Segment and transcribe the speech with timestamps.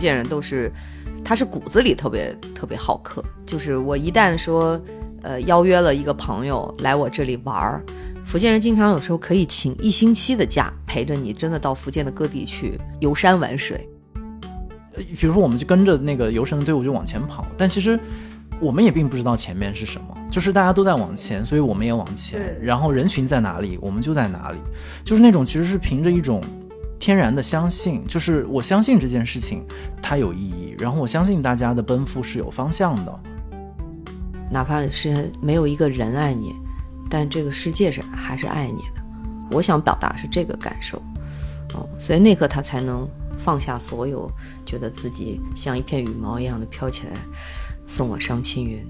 [0.00, 0.72] 福建人都是，
[1.22, 3.22] 他是骨子里特别特别好客。
[3.44, 4.80] 就是我一旦说，
[5.20, 7.84] 呃，邀约了一个朋友来我这里玩儿，
[8.24, 13.86] 福建人经常有时候可以请一星期的假，陪着你真的到福建的各地去游山玩水。
[14.96, 18.00] 比如说，我们就跟着那个游神的队伍就往前跑，但其实
[18.58, 22.58] 我们也并不知道前面是什么，就是大家都在往前，所以我们也往前。
[22.58, 24.56] 然后人群在哪里，我们就在哪里，
[25.04, 26.42] 就是那种其实是凭着一种
[27.00, 29.64] 天然的相信，就是我相信这件事情
[30.00, 33.20] 它有意义，然后我相信大家的奔赴是有方向的，
[34.52, 36.54] 哪怕是没有一个人爱你，
[37.08, 39.02] 但这个世界是还是爱你的。
[39.50, 41.02] 我想表达是这个感受，
[41.74, 43.08] 哦，所以那刻他才能。
[43.42, 44.30] 放下所有，
[44.66, 47.12] 觉得自己像一片羽毛一样的飘起来，
[47.86, 48.86] 送我上青云。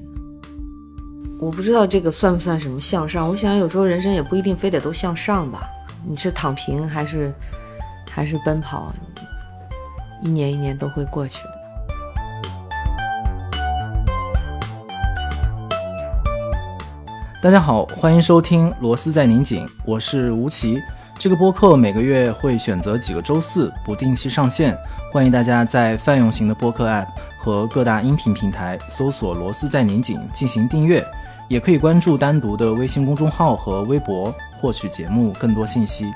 [1.39, 3.29] 我不知道这个算不算什么向上。
[3.29, 5.71] 我想有时候人生也不一定非得都向上吧。
[6.05, 7.33] 你是躺平还是
[8.13, 8.93] 还是奔跑？
[10.21, 11.61] 一年一年都会过去的。
[17.41, 20.79] 大家好，欢迎收听《螺丝在拧紧》，我是吴奇。
[21.19, 24.77] 这个播客每个月会选择几个周四不定期上线，
[25.13, 27.07] 欢迎大家在泛用型的播客 App
[27.39, 31.07] 和各大音频平台搜索“螺丝在拧紧”进行订阅，
[31.49, 36.07] 也可以关注单独的微信公众号和微博获取节目更多信息。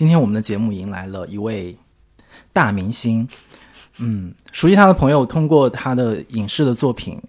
[0.00, 1.76] 今天我们的节目迎来了一位
[2.54, 3.28] 大明星。
[3.98, 7.20] 嗯，熟悉他的朋友通过他的影视的作品，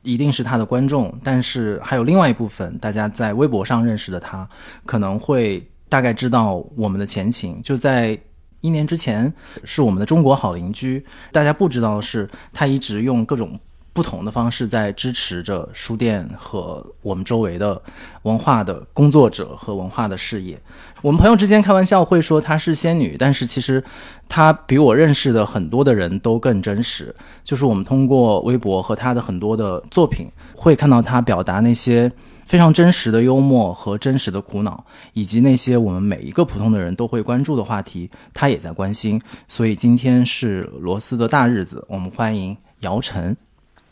[0.00, 1.14] 一定是他的观众。
[1.22, 4.48] 但是还有另外一部分，大家在微博上认识的他，
[4.86, 7.60] 可能会大概知道我们的前情。
[7.62, 8.18] 就在
[8.62, 9.30] 一年之前，
[9.62, 11.04] 是我们的中国好邻居。
[11.30, 13.60] 大家不知道的是，他一直用各种。
[13.94, 17.80] 不同的方式在支持着书店和我们周围的
[18.22, 20.60] 文化的工作者和文化的事业。
[21.00, 23.82] 我们朋友之间开玩笑会说她是仙女，但是其实
[24.28, 27.14] 她比我认识的很多的人都更真实。
[27.44, 32.10] 就是我们通过微博和她的很多的作品，会看到她表达那些
[32.44, 39.22] 非常真实的幽默和真实的苦恼，以及那些我们每一个普通的人都会关注的话题，她也在关心。
[39.46, 43.36] 所以今天是罗斯的大日子，我们欢迎姚晨。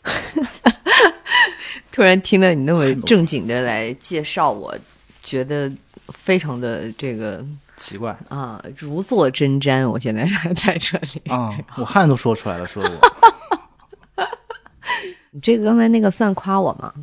[1.91, 4.75] 突然听到你那么正经的来介绍，我
[5.21, 5.71] 觉得
[6.07, 7.45] 非常的这个
[7.77, 9.87] 奇怪啊，如坐针毡。
[9.87, 12.89] 我现在在这里啊，我汗都说出来了，说我。
[15.31, 16.93] 你这个刚才那个算夸我吗？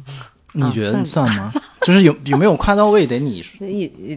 [0.52, 1.52] 你觉得算吗？
[1.82, 3.06] 就是有有没有夸到位？
[3.06, 3.58] 得你说。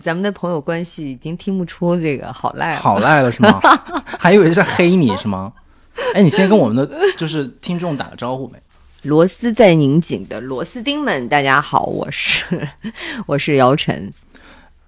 [0.01, 3.59] 咱们的朋友关系已经听不出这个好赖了，好赖了是吗？
[4.19, 5.53] 还以为是在黑你是吗？
[6.15, 8.59] 哎，你先跟我们的就是听众打个招呼呗。
[9.03, 12.65] 螺丝在拧紧的螺丝钉们，大家好，我是
[13.27, 14.13] 我是姚晨。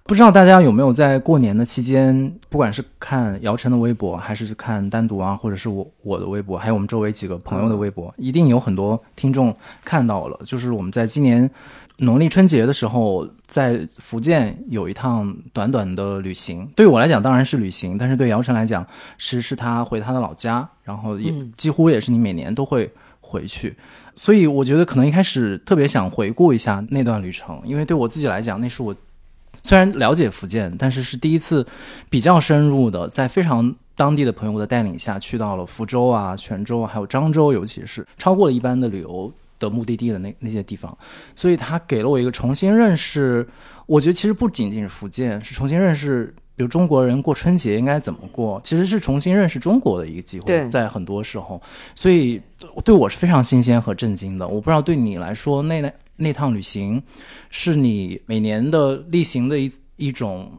[0.06, 9.54] 不知道大家有没有在过年的期间，不管是看姚晨的微博，还是看单独啊，或者是我我的微博，还有我们周围几个朋友的微博，一定有很多听众
[9.84, 10.40] 看到了。
[10.46, 11.50] 就是我们在今年
[11.98, 16.66] 农历春节的时候，在福建有一趟短短的旅行。
[16.74, 18.86] 对于我来讲，当然是旅行；但是对姚晨来讲，
[19.18, 22.90] 是是他回他的老家，然后也几乎也是你每年都会
[23.36, 23.76] 回去。
[24.16, 28.96] 所以我觉得可能一开始特别想回顾一下那段旅程，因为对我自己来讲，那是我
[29.62, 31.68] 虽然了解福建，但是是第一次
[32.10, 39.30] 比较深入的，在非常当地的朋友的带领下去到了福州啊、泉州啊，还有漳州，尤其是超过了一般的旅游
[39.60, 40.98] 的目的地的那那些地方，
[41.36, 43.46] 所以他给了我一个重新认识。
[43.86, 46.34] 我觉得其实不仅仅是福建，是重新认识。
[46.56, 51.62] 比如中国人过春节应该怎么过，其实是重新认识中国的一个机会，在很多时候，
[51.94, 52.42] 所以
[52.84, 54.48] 对我是非常新鲜和震惊的。
[54.48, 57.04] 我不知道对你来说，那那那趟旅行
[57.50, 60.50] 是你每年的例行的一一种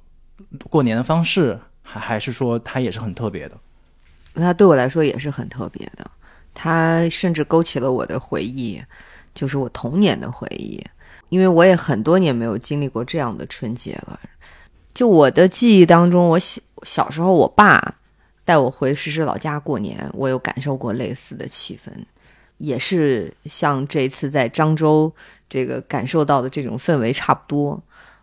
[0.69, 3.57] 过年的方式，还还是说它也是很特别的？
[4.35, 6.11] 那对我来说也是很特别的，
[6.53, 8.79] 它甚至勾起了我的回忆，
[9.35, 10.85] 就是我童年的回忆，
[11.31, 14.21] 因为我也很多年没有经历过这样的春节了。
[14.97, 17.97] 就我的记忆当中，我小小时候，我爸
[18.47, 21.91] 带我回石狮老家过年，我有感受过类似的气氛，
[22.57, 25.13] 也是像这次在漳州
[25.51, 27.79] 这个感受到的这种氛围差不多。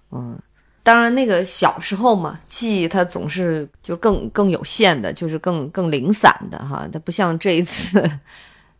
[0.09, 0.35] 嗯，
[0.81, 8.03] 当然那个小时候嘛，记忆它总是就更更有限的，就是更更零散的哈，它不像这一次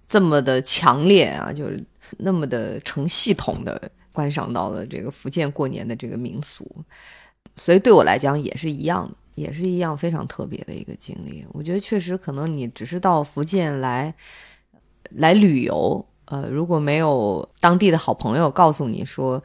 [0.07, 1.80] 这么的强烈啊，就是
[2.18, 3.80] 那么的成系统的
[4.12, 6.68] 观赏到了这个福建过年的这个民俗。
[7.55, 11.45] 所以对我来讲也是一样的，也是一样非常特别的一个经历。
[11.51, 14.13] 我觉得确实可能你只是到福建来
[15.11, 19.41] 来旅游，呃，如果没有当地的好朋友告诉你说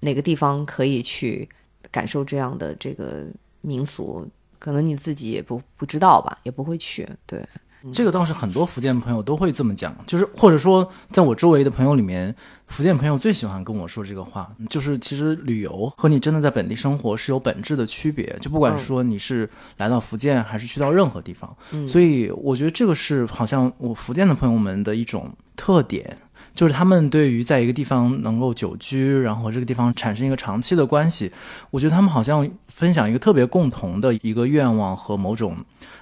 [0.00, 1.48] 哪个地方可以去
[1.90, 3.24] 感受这样的这个
[3.60, 4.28] 民俗，
[4.58, 7.08] 可能你自己也不不知道吧，也不会去。
[7.26, 7.44] 对，
[7.92, 12.34] 这个倒是很多福建朋友都会这么讲，就是或者说在我周围的朋友里面，
[12.66, 19.48] 福建朋友最喜欢跟我说这个话，就是其实旅游和你真的在本地生活是有本质的区别，就不管说你是
[19.78, 21.56] 来到福建还是去到任何地方，
[21.88, 26.18] 所以我觉得这个是好像我福建的朋友们的一种特点。
[26.54, 31.30] 就是他们对于在一个地方能够久居，然后这个地方产生一个长期的关系，
[31.70, 35.54] 我觉得他们好像分享一个特别共同的一个愿望和某种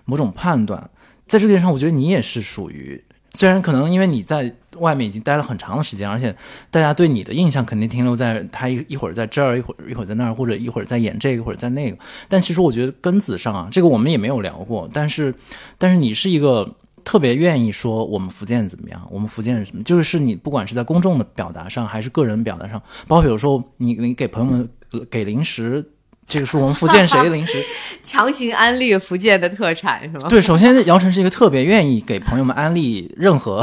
[0.05, 0.89] 某种判断。
[1.27, 3.03] 在这个点上，我觉得你也是属于，
[3.35, 6.35] 虽然可能因为你在外面已经待了很长的时间，而且
[6.71, 11.99] 大家对你的印象肯定停留在他一一会儿在这儿，一会儿一会儿在那儿，或者一会儿在演这个，一会儿在那个。
[12.29, 14.89] 但其实我觉得根子上啊，这个我们也没有聊过。
[14.93, 15.35] 但是，
[15.77, 16.75] 但是你是一个。
[17.05, 19.07] 特别愿意说我们福建怎么样？
[19.11, 19.83] 我们福建是什么？
[19.83, 24.67] 就是你不管是在公众的表达上，还是个人表达上，包括有时候你你给朋友们
[25.11, 25.85] 给零食，
[26.27, 27.63] 这个是我们福建谁的零食？
[28.03, 30.29] 强行安利福建的特产是吗？
[30.29, 33.63] 对，首先姚晨是一个特别愿意给朋友们安利任何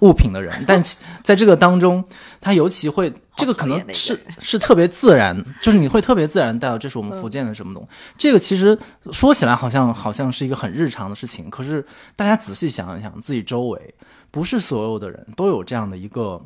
[0.00, 0.82] 物品的人，但
[1.22, 2.04] 在这个当中，
[2.40, 3.12] 他尤其会。
[3.36, 7.88] 这个可能是是特别自然，就是你会特别自然带到这是我们福建的什么东西。
[8.18, 8.78] 这个其实
[9.12, 11.82] 说起来好像好像是一个很日常的事情，可是
[12.14, 13.94] 大家仔细想一想，自己周围
[14.30, 16.38] 不是所有的人都有这样的一个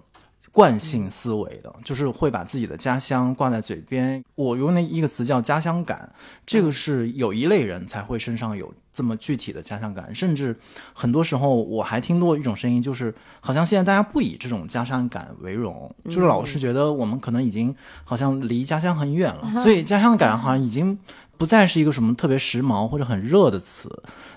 [0.54, 4.22] 惯性思维的，就是会把自己的家乡挂在嘴边。
[4.36, 6.14] 我用那一个词叫家乡感，
[6.46, 8.72] 这个是有一类人才会身上有。
[8.94, 10.56] 这么具体的家乡感，甚至
[10.92, 17.74] 很多时候我还听过一种声音，就是好像现在大家不以这种家乡感为荣，就是老是觉得我们可能已经
[18.04, 20.96] 好像离家乡很远了， 所以家乡感好像已经
[21.36, 23.90] 不再是一个什么特别时髦或者很热的词。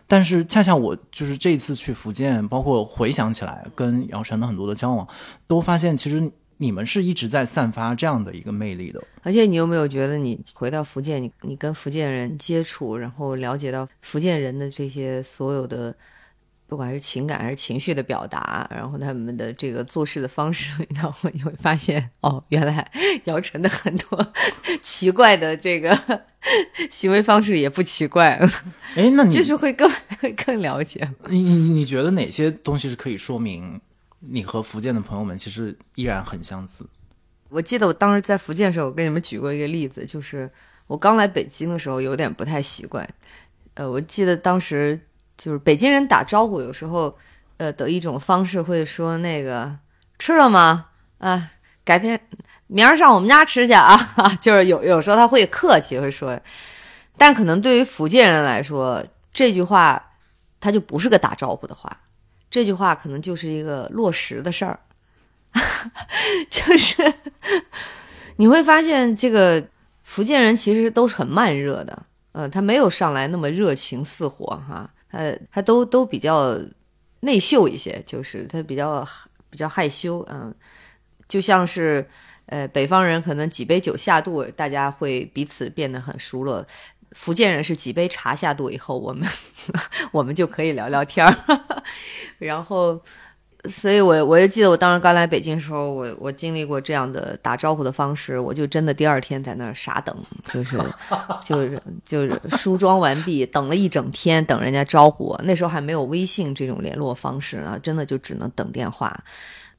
[0.07, 5.07] 但是恰恰我就是这一次去福建，包括回想起来跟姚晨的很多的交往，
[5.45, 6.31] 都发现其实。
[6.57, 15.95] 你们是一直在散发这样的一个魅力的，而且你有没有觉得，你回到福建，你你跟福建人接触，然后了解到福建人的这些所有的，
[16.65, 22.89] 不管是情感还是情绪的表达，然后他们的这个做事的方式，然后你会发现，哦，原来
[23.25, 24.33] 姚晨的很多
[24.81, 25.95] 奇怪的这个
[26.89, 28.39] 行为方式也不奇怪。
[28.95, 29.87] 哎，那你 就是会更
[30.19, 31.07] 会 更了解。
[31.29, 33.79] 你你你觉得哪些东西是可以说明？
[34.19, 36.85] 你和福建的朋友们其实依然很相似。
[37.49, 40.51] 我记得我当时在福建的时候，我跟你们举过一个例子，就是
[40.87, 43.07] 我刚来北京的时候有点不太习惯。
[43.75, 44.99] 呃，我记得当时
[45.37, 47.15] 就是北京人打招呼，有时候
[47.57, 49.73] 呃的一种方式会说那个
[50.19, 50.87] 吃了吗？
[51.19, 51.51] 啊，
[51.85, 52.19] 改天
[52.67, 53.95] 明儿上我们家吃去啊，
[54.41, 56.37] 就是有有时候他会客气会说，
[57.17, 60.11] 但可能对于福建人来说，这句话
[60.59, 62.01] 他就不是个打招呼的话。
[62.57, 64.79] 这句话可能就是一个落实的事儿，
[66.49, 67.13] 就是
[68.37, 69.63] 你会发现，这个
[70.01, 75.19] 福建人其实都是很慢热的，呃，他没有上来那么热情似火哈，他
[75.51, 76.59] 他都都比较
[77.19, 79.07] 内秀一些，就是他比较
[79.51, 80.51] 比较害羞，嗯，
[81.27, 82.03] 就像是
[82.47, 86.65] 呃北方人可能几杯酒下肚，大家会彼此变得很熟络。
[87.11, 89.27] 福建人是几杯茶下肚以后，我们
[90.11, 91.35] 我们就可以聊聊天儿。
[92.37, 93.01] 然后，
[93.65, 100.77] 所以我我就记得我当时刚来北京的时候，我我经历过这样的打招呼的方式，我就真的第二天在那儿傻等，就是
[101.43, 105.41] 就是就是梳妆完毕，等了一整天，等人家招呼我。
[105.43, 109.17] 那时候还没有微信这种联络方式啊，真的就只能等电话。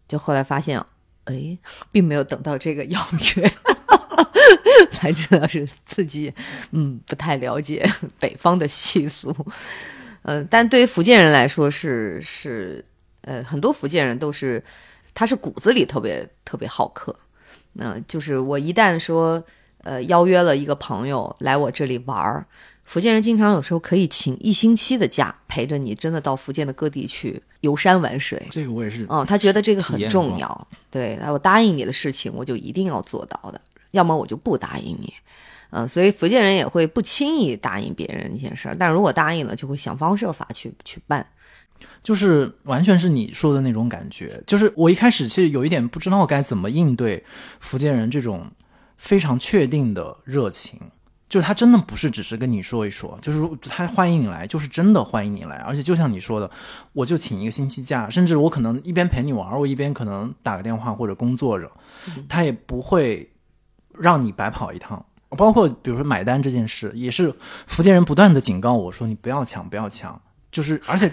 [0.09, 0.83] 就后来发现，
[1.25, 1.57] 哎，
[1.93, 3.01] 并没有等到这个邀
[3.37, 3.53] 约。
[4.99, 6.33] 才知道是自己，
[6.73, 7.89] 嗯，不太了解
[8.19, 9.33] 北方的习俗，
[10.23, 12.85] 嗯，但对于福建人来说是是，
[13.21, 14.63] 呃，很多福建人都是，
[15.15, 17.15] 他是骨子里特别特别好客，
[17.75, 19.43] 那就是我一旦说，
[19.85, 22.45] 呃，邀约了一个朋友来我这里玩儿，
[22.83, 28.43] 福建人经常有时候可以请一星期的假陪着你，真的到福建的各地去游山玩水。
[28.51, 33.61] 这个我也是，嗯，他觉得这个很重要，对，我答应你的事情，我就一定要做到的。
[33.93, 35.13] 要么我就不答应你，
[35.71, 41.27] 嗯，所以福建人也会不轻易答应别人一件事儿，但如果答应了，就会想方设法去去办，
[42.03, 44.43] 就是完全是你说的那种感觉。
[44.47, 47.25] 就是我一开始其实有一点不知道该怎么应对
[47.61, 48.51] 福建人这种
[48.97, 50.79] 非常确定的热情，
[51.29, 56.51] 就是他真的不是只是跟你说一说，就是他欢迎你来，就是真的欢迎你来，而且就像你说的，
[56.93, 61.71] 我就请一个星期假，甚至我可能一边陪你玩，我一边可能打个电话或者工作着，
[62.29, 63.31] 他也不会。
[64.01, 65.05] 让你白跑一趟，
[65.37, 67.35] 包括比如说买单这件事，也是
[67.67, 71.13] 福建人不断的警告我说：“你不要抢，不要抢。”就是，而且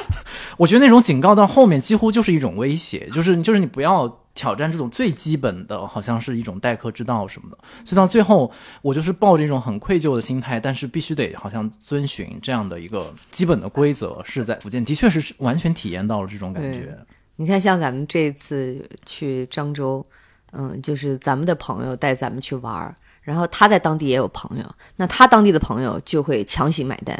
[0.58, 7.56] 我觉得那种警告到后面几乎就是一种威胁，就是就是你不要挑战这种最基本的，好像是一种待客之道什么的。
[7.82, 14.20] 所以到最后，我就是抱着一种很愧疚的心态，但是必须得好像遵循这样的一个基本的规则。
[14.22, 16.94] 是在福建，的确是完全体验到了这种感觉。
[17.36, 20.04] 你看，像咱们这次去漳州，
[20.56, 24.64] 嗯，就是咱们的朋友带咱们去玩儿，然后他在当地也有朋友，
[24.96, 27.18] 那他当地的朋友就会强行买单。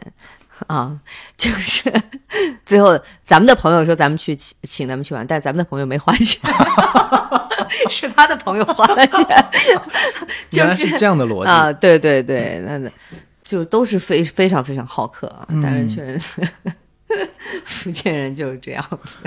[0.69, 0.97] 啊，
[1.37, 1.93] 就是
[2.65, 6.41] 最后咱们的朋友说咱们去请请咱们去玩，但咱们的朋友没花钱，
[7.91, 9.45] 是他的朋友花了钱，
[10.49, 12.89] 就是这样的逻辑啊，对对对，那
[13.43, 16.49] 就都是非非常非常好客啊，但是确实
[17.65, 19.19] 福建人就是这样子。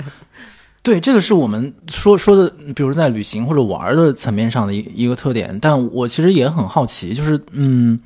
[0.88, 8.00] 对，这个是我们说说的，比如在旅行或者玩的层面上的一一个特点，但我其实也很好奇，就是嗯。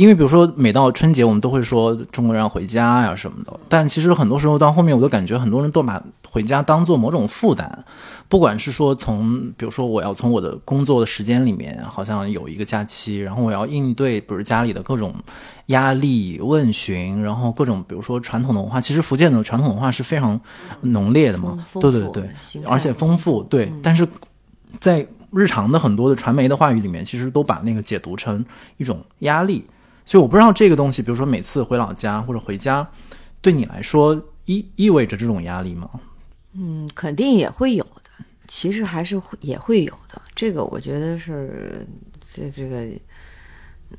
[0.00, 3.52] 因为比如说，每到春节，我们都会说中国人要回家呀什么的。
[3.68, 7.84] 但其实很多时候到后面，我都感觉很多人都把回家当做某种负担。
[8.26, 15.14] 不管是说从，比如说我要从我的工作的时间里面，好像有一个假期，然后我要应对，比如家里的各种
[15.66, 18.80] 压力、问询，然后各种比如说传统的文化。
[18.80, 20.40] 其实福建的传统文化是非常
[20.80, 22.30] 浓烈的嘛，对对对，
[22.64, 23.42] 而且丰富。
[23.42, 24.08] 对，但是
[24.78, 28.42] 在日常的很多的传媒的话语里面，其实都把那个解读成
[28.78, 29.62] 一种压力。
[30.04, 32.88] 所以我不知道这个东西，比如说每次回老家或者回家，
[33.40, 35.88] 对你来说意意味着这种压力吗？
[36.54, 38.00] 嗯，肯定也会有的。
[38.48, 40.20] 其实还是会也会有的。
[40.34, 41.86] 这个我觉得是
[42.34, 42.84] 这这个，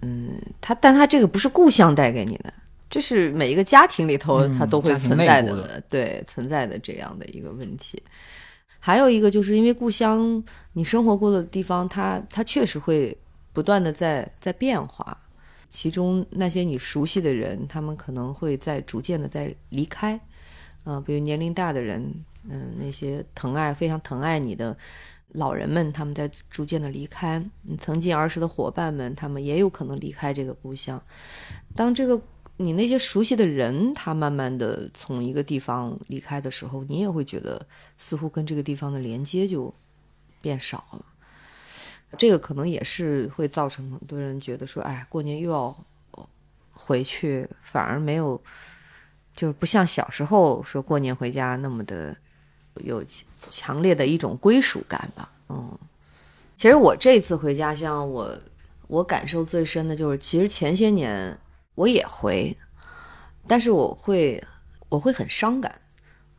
[0.02, 2.54] 嗯，他但他这个不是故乡带给你的，
[2.90, 8.04] 这是每一个家庭里头它都会存在的，对存在的这样的一个问题。
[8.80, 10.44] 还有一个就是因为故乡
[10.74, 13.18] 你生活过的地方，它它确实会
[13.54, 15.18] 不断的在在变化。
[15.72, 20.20] 其中那些你熟悉的人，他们可能会在逐渐的在离开，
[20.84, 22.14] 啊，比如年龄大的人，
[22.50, 24.78] 嗯，那些疼爱非常疼爱你的
[25.30, 27.42] 老人们，他们在逐渐的离开。
[27.62, 31.02] 你曾经儿时的伙伴们，他们也有可能离开这个故乡。
[31.74, 32.22] 当这个
[32.58, 39.74] 你那些熟悉的人，他慢慢的从一个地方离开的时候，你也会觉得似乎跟这个地方的连接就
[40.42, 41.06] 变少了。
[42.18, 45.76] 这个可能也是会造成很多人觉得说，哎，过年又要
[46.74, 48.42] 回去，反而没有，
[49.36, 52.16] 就是不像小时候说过年回家那么的
[52.84, 53.04] 有
[53.50, 55.32] 强烈的一种归属感吧。
[55.50, 55.80] 嗯，
[56.58, 58.38] 其实我这次回家乡，我
[58.88, 61.38] 我感受最深的就是，其实前些年
[61.76, 62.56] 我也回，
[63.48, 64.44] 但是我会
[64.90, 65.80] 我会很伤感，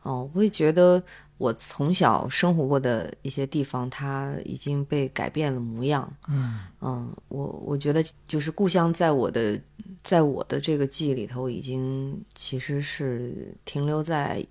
[0.03, 1.01] 哦，我会觉得。
[1.39, 6.09] 我从小生活过的一些地方，它已经被改变了模样。
[6.29, 9.59] 嗯嗯，我我觉得就是故乡，在我的
[10.03, 14.45] 在我的这个记忆里头，已经其实是停留在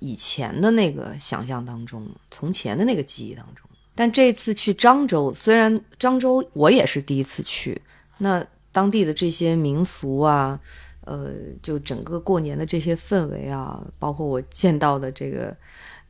[0.00, 3.64] 以前的那个想象当中，从前的那个记忆当中。
[3.94, 7.80] 但这次去漳州，虽然漳州我也是第一次去，
[8.18, 10.60] 那当地的这些民俗啊，
[11.02, 15.56] 呃，就整个过年的这些氛围啊，包括我见到的这个。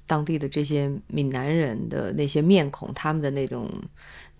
[0.07, 3.69] 当地的这些闽南人的那些面孔，他们的那种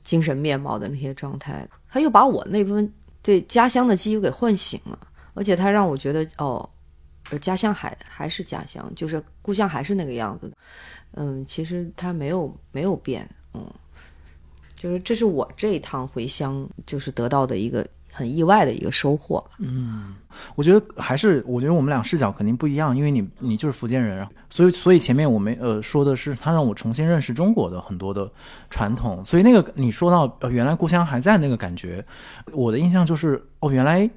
[0.03, 2.93] 精神面貌的那些状态，他又把我那部分
[3.23, 4.99] 对家乡的记忆给唤醒了，
[5.35, 6.69] 而且他让我觉得，哦，
[7.41, 10.57] 家乡还还是家乡，就是故乡还是那个样子的，
[11.15, 13.67] 嗯，其实他没有没有变，嗯，
[14.75, 17.87] 就是这是我这一趟回乡就是得到的一个。
[18.17, 19.45] 很意外的一个收获。
[19.59, 20.15] 嗯，
[20.55, 28.31] 我觉得还是，我觉得我们俩视角肯定不一样，因为你你就是福建人，所以所以前面我们呃说的是他让我重新认识中国的很多的
[28.71, 32.03] 传统，所以那个你说到呃原来故乡还在那个感觉，
[32.53, 34.09] 我的印象就是哦原来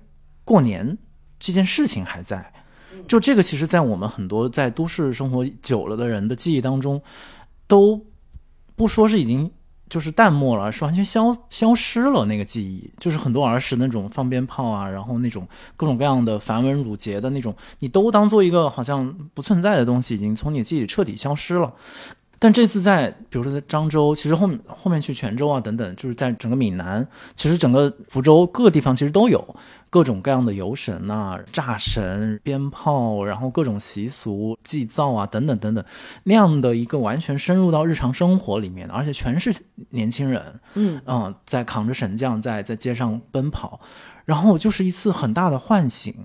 [0.45, 0.97] 过年
[1.37, 2.53] 这件事情还在，
[3.05, 7.01] 就这个其实在我们很多在都市生活久了的人的记忆当中，
[7.67, 7.99] 都
[8.75, 9.51] 不说是已经。
[9.89, 21.73] 就是淡漠了，是完全消消失了那个记忆，就是很多儿时那种放鞭炮啊，然后那种各种各样的繁文缛节的那种，你都当做一个好像不存在的东西，已经从你记忆里彻底消失了。
[22.41, 27.05] 但这次在，比如说在漳州，其实后面后面去泉州啊等等，就是在整个闽南，
[27.35, 29.55] 其实整个福州各个地方其实都有
[29.89, 35.83] 各种各样的游神啊、炸神、鞭炮，然后各种习俗、祭灶啊等等等等，
[36.23, 39.53] 那样的一个完全深入到日常生活里面的，而且全是
[39.89, 43.81] 年轻人，嗯在扛着神将在在街上奔跑，
[44.23, 46.15] 然后就是一次很大的唤醒。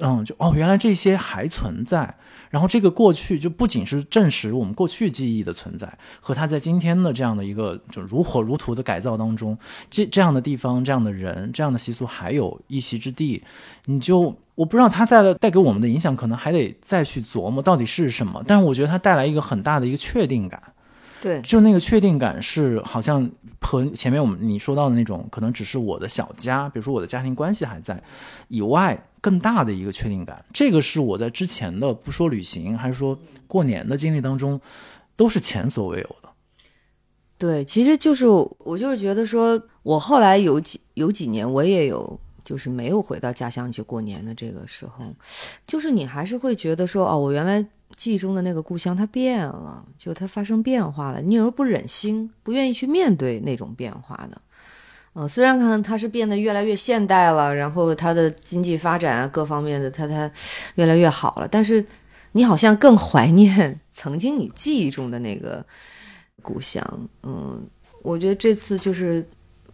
[0.00, 2.14] 嗯，就哦，原来这些还存在。
[2.50, 5.86] 然后这个过去就不仅是证实我们过去记忆的存在，
[6.18, 9.56] 和它在今天的这样的一个就如火如荼的改造当中，
[9.90, 13.42] 这这样的地方、这样的人、这样的习俗还有一席之地。
[13.84, 18.42] 你就我不知道它带来带给我们的影响，可能还得再去琢磨到底是什么。
[18.46, 20.62] 但是我觉得它带来一个很大的一个确定感。
[21.20, 23.28] 对，就那个确定感是好像
[23.60, 28.02] 和前面我们你说到的那种，可能只是我的小家，比如说我的家庭关系还在
[28.46, 30.44] 以外，更大的一个确定感。
[30.52, 34.60] 这个是我在之前的不说旅行，还是说过年的经历当中，
[35.16, 36.28] 都是前所未有的。
[37.36, 45.04] 对，其实就是我就是觉得说，我后来有几有几年，我也有就是没有回到家乡去过年的这个时候，
[45.66, 47.66] 就是你还是会觉得说，哦，我原来。
[47.96, 51.20] 记忆中的那个故乡，它变了，就它发生变化了。
[51.20, 54.40] 你有时候不忍心，不愿意去面对那种变化的。
[55.20, 60.30] 嗯，虽然看它是变得越来越现代了，然后它的经济发展啊，各方面的它它
[60.76, 61.84] 越来越好了，但是
[62.32, 65.64] 你好像更怀念 曾经你记忆中的那个
[66.40, 66.80] 故乡。
[67.24, 67.60] 嗯，
[68.02, 69.26] 我觉得这次就是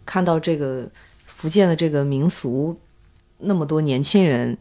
[0.03, 0.89] 看到这个
[1.27, 2.75] 福建的这个民俗，
[3.37, 4.57] 那么多年轻人。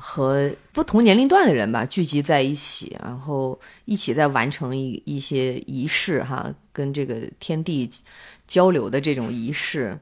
[0.00, 7.90] 和不同年龄段的人吧聚集在一起，然后一起在完成一一些仪式哈，跟这个天地
[8.48, 9.96] 交流的这种仪式，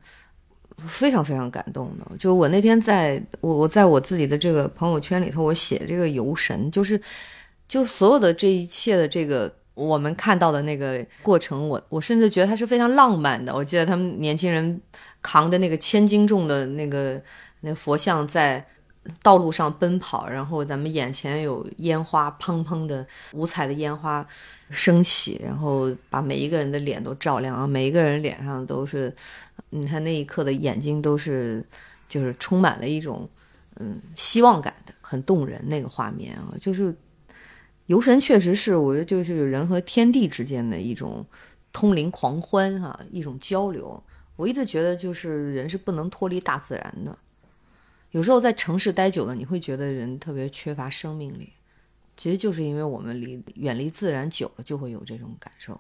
[0.87, 2.17] 非常非常感动的。
[2.19, 6.99] 就我那天在我我在我自己的这个朋友圈里头，我写这个游神，就是
[7.69, 13.55] 就所有的这一切的这个我们看到的那个过程，我我甚至觉得它是非常浪漫的。
[13.55, 14.81] 我记得他们年轻人
[15.21, 17.21] 扛着那个千斤重的那个
[17.61, 18.67] 那佛像在。
[19.23, 24.27] 道路上奔跑，然后咱们眼前有烟花，砰砰的五彩的烟花
[24.71, 27.67] 升起，然后把每一个人的脸都照亮啊！
[27.67, 29.15] 每一个人脸上都是，
[29.71, 31.65] 你看那一刻的眼睛都是，
[32.09, 33.29] 就是充满了一种
[33.77, 36.55] 嗯希望感的，很动人那个画面啊！
[36.61, 36.95] 就是
[37.87, 41.25] 游神确实是，我觉得就是人和天地之间的一种
[41.73, 44.03] 通灵狂欢哈，一种交流。
[44.35, 47.17] 我一直觉得就是人是不能脱离大自然的。
[48.17, 51.53] 有时候在城市待久了，你会觉得人特别缺乏生命力，
[52.17, 55.79] 其实就是因为我们离远离自然久了，就会有这种感受。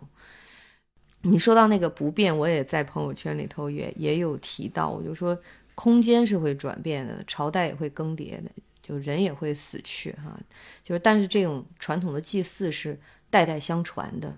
[1.22, 5.38] 你说到那个不变，我也在朋友圈里头也也有提到，我就说
[5.74, 8.50] 空间是会转变的，朝代也会更迭的，
[8.82, 10.38] 就人也会死去哈。
[10.84, 14.36] 就是但是这种传统的祭祀是代代相传的，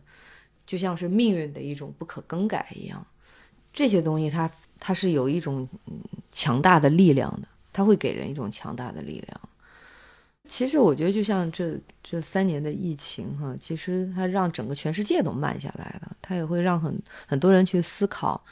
[0.65, 3.05] 就像是命运的一种不可更改一样。
[3.73, 5.69] 这些东西它它是有一种
[6.31, 7.49] 强大的力量的。
[7.79, 9.41] 它会给人一种强大的力量。
[10.49, 16.17] 其实我觉得，就像这这三年的疫情，哈，其实它让整个全世界都慢下来了。
[16.21, 18.43] 它也会让很很多人去思考，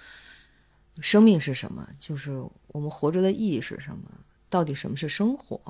[1.00, 1.84] 生命是什么？
[1.98, 2.30] 就是
[2.68, 4.08] 我们活着的意义是什么？
[4.48, 5.60] 到底什么是生活？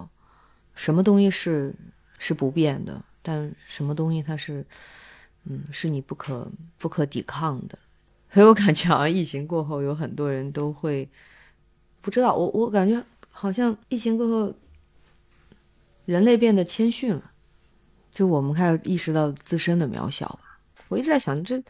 [0.74, 1.74] 什么东西是
[2.18, 3.02] 是不变的？
[3.22, 4.66] 但什么东西它是，
[5.44, 7.78] 嗯，是你不可不可抵抗的？
[8.30, 11.08] 所 以我感觉，好像疫情过后，有很多人都会
[12.02, 12.34] 不知道。
[12.34, 13.02] 我我感觉。
[13.38, 14.54] 好像疫情过后，
[16.06, 17.32] 人类变得谦逊了，
[18.10, 20.58] 就我们开始意识到自身的渺小吧。
[20.88, 21.62] 我一直在想，这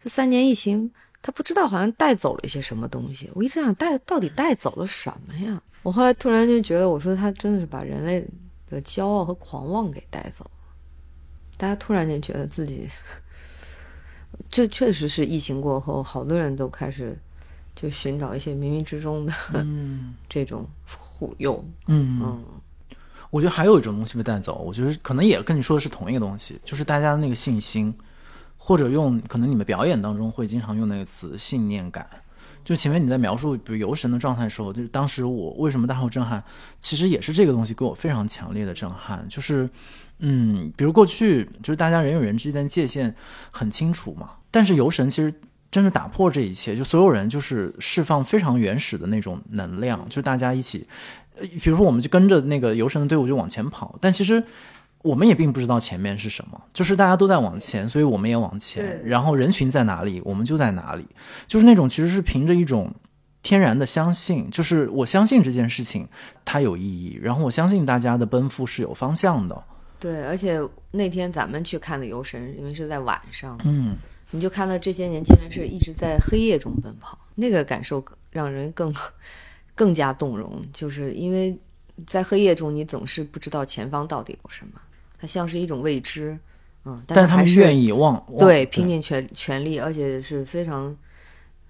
[0.00, 0.88] 这三年疫情，
[1.20, 3.28] 他不知道好像带走了一些什么东西。
[3.34, 5.60] 我一直想带到底带走了什么呀？
[5.82, 8.24] 我后来突然就觉得，我说他真的是把人类
[8.70, 10.50] 的骄傲和狂妄给带走了。
[11.56, 12.86] 大家突然间觉得自己，
[14.48, 17.18] 这确实是疫情过后，好多人都开始
[17.74, 19.32] 就寻找一些冥冥之中的
[20.28, 20.64] 这种。
[21.18, 22.44] 护佑，嗯嗯，
[23.30, 27.92] 我觉得还有一种东西被带走，我觉得可能也跟你说的是同一个东西，就是大家的那个信心，
[28.56, 32.06] 或者用可能你们表演当中会经常用那个词信念感。
[32.64, 36.42] 就前面你在描述比如游神的状态的时候，就是当时我为什么大受震撼，
[36.78, 39.68] 其实也是这个东西给我非常强烈的震撼，就是
[40.18, 43.14] 嗯，比如过去就是大家人与人之间的界限
[43.50, 45.34] 很清楚嘛，但是游神其实。
[45.70, 50.86] 真的打破这一切，就所有人就是释放非常原始的那种能量，就大家一起，
[51.38, 54.42] 呃，比如说我们就跟着那个游神的队伍就往前跑，但其实
[55.02, 61.06] 我们也并不知道前面是什么，就是大家都在往前，所以我们也往前，然后人群在哪里，我们就在哪里，
[61.46, 62.90] 就是那种其实是凭着一种
[63.42, 66.08] 天然的相信，就是我相信这件事情
[66.46, 69.64] 它有意义，然后我相信大家的奔赴是有方向的。
[70.00, 70.58] 对，而且
[70.92, 73.94] 那天咱们去看的游神，因为是在晚上，嗯。
[74.30, 78.94] 你就看到这些年轻人是一直在黑夜中奔跑，那个感受让人更
[79.74, 81.58] 更加动容，就是因为
[82.06, 84.80] 在黑夜中，你总是不知道前方到底有什么，
[85.18, 86.38] 它像是一种未知，
[86.84, 90.94] 嗯，但他们愿意忘对拼尽全全力，而且是非常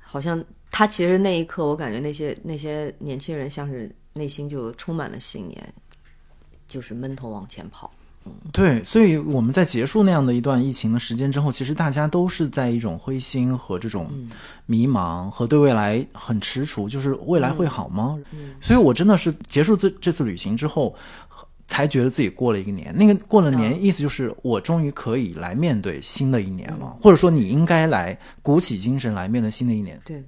[0.00, 5.74] 好像他其实那一刻，我感觉那些那些年轻人像是内心就充满了信念，
[6.66, 7.90] 就是闷头往前跑。
[8.52, 14.10] 对，所以我们在结束那样的一段疫情的时间之后，其实大家都是在一种灰心和这种
[14.66, 18.18] 迷茫和对未来很踟蹰，就是未来会好吗？
[18.60, 20.94] 所以我真的是结束这这次旅行之后，
[21.66, 22.94] 才觉得自己过了一个年。
[22.96, 30.00] 那个过了年，意思就是我终于可以来面对新的一年了，或者说你应该来鼓起精神来面对新的一年。
[30.04, 30.24] 对。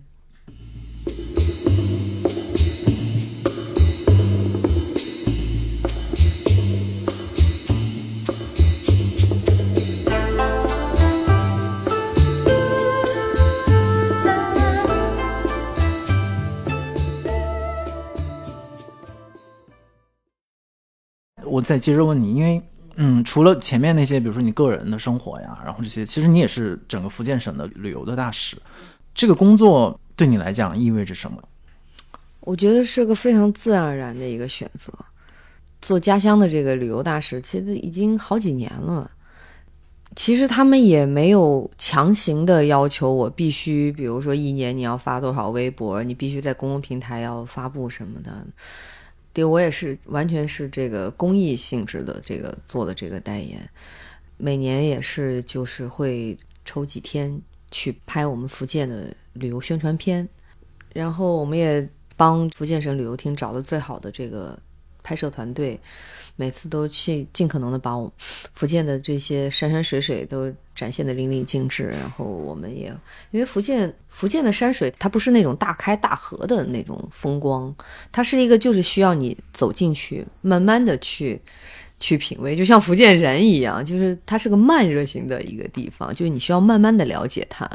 [21.50, 22.62] 我再接着问你，因为
[22.96, 28.56] 嗯，除了前面那些，比如说你个人的生活呀，然后这些，其实你也是整个福建省的旅游的大使。
[29.14, 31.42] 这个工作对你来讲意味着什么？
[32.40, 34.92] 我觉得是个非常自然而然的一个选择。
[35.82, 39.10] 做家乡的这个旅游大使，其实已经好几年了。
[40.16, 48.46] 其实他们也没有强行的要求我必须，比如说一年你要发多少微博，你必须在公共平台要发布什么的。
[49.32, 53.58] 对，我也是，完全是这个公益性质的这个做的这个代言，
[54.36, 57.40] 每年也是就是会抽几天
[57.70, 60.28] 去拍我们福建的旅游宣传片，
[60.92, 64.58] 然后我们也帮福建省旅游厅找了最好的这个
[65.02, 65.78] 拍摄团队。
[66.40, 68.10] 每次都去尽可能的把我
[68.54, 72.86] 福建的这些山山水水都展现的淋漓尽致，然后我们也
[73.30, 77.74] 因为福建福建的山水它不是那种大开大合的那种风光，
[78.10, 81.38] 它是一个就是需要你走进去慢慢的去
[81.98, 87.68] 去品味，就像福建人一样，就是它是个慢热型的一个地方，就是你需要慢慢的了解它，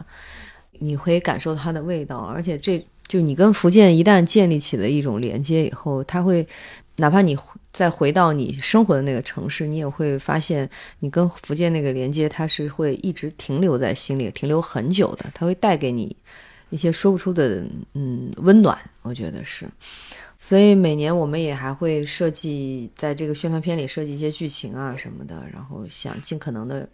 [0.80, 6.48] 你会感受它的味道，而且这就你跟福建一旦建立起了一种连接以后，它会
[6.96, 7.38] 哪怕你。
[7.76, 15.26] 再回到你生活的那个城市，你也会发现，你跟福建那个连接，它是会一直停留在心里，停留很久的。
[15.34, 16.16] 它会带给你
[16.70, 19.68] 一些说不出的嗯温暖，我觉得是。
[20.38, 26.88] 所以每年我们也还会设计在这个宣传片里设计一些剧情啊什么的，然后想尽可能的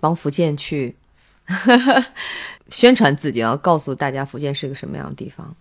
[0.00, 0.96] 帮福建去
[2.70, 5.54] 宣传自己，要告诉大家福建是个什么样的地方。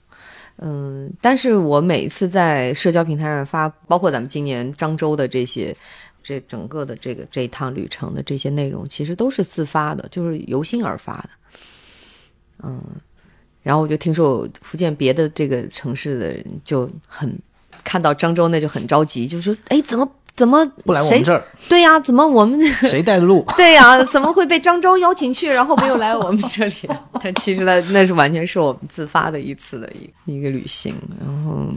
[0.57, 5.75] 嗯，但是我每次在社交平台上发，包括咱们今年漳州的这些，
[6.21, 11.29] 这整个的这个这一趟旅程的这些内容，其实都是自发的，就是由心而发的。
[12.63, 12.79] 嗯，
[13.63, 17.35] 然后我就听说福建别的这个城市的人就很
[17.83, 20.07] 看到漳州，那就很着急，就说：“哎，怎么？”
[20.41, 21.43] 怎么不来我们这儿？
[21.69, 23.45] 对呀，怎么我们 谁带的路？
[23.55, 26.73] 对呀，怎么会被漳州邀请去，然后没有来我们这里？
[27.21, 31.67] 但其实呢，那是完全是我们自发的一次的一一个旅行，然后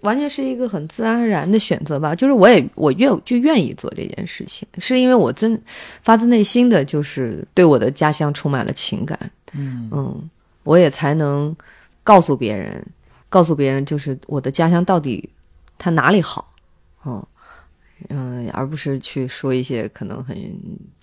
[0.00, 2.14] 完全是一个很自然而然的选择吧。
[2.14, 5.60] 就是我也我愿就愿意做这件事情，是因为我真
[6.02, 9.18] 发自内心的就是对我的家乡充满了情感。
[9.52, 10.30] 嗯嗯，
[10.64, 11.54] 我也才能
[12.02, 12.82] 告诉别人，
[13.28, 15.28] 告诉别人就是我的家乡到底
[15.76, 16.54] 它哪里好。
[17.04, 17.22] 嗯。
[18.08, 20.36] 嗯，而不是去说一些可能很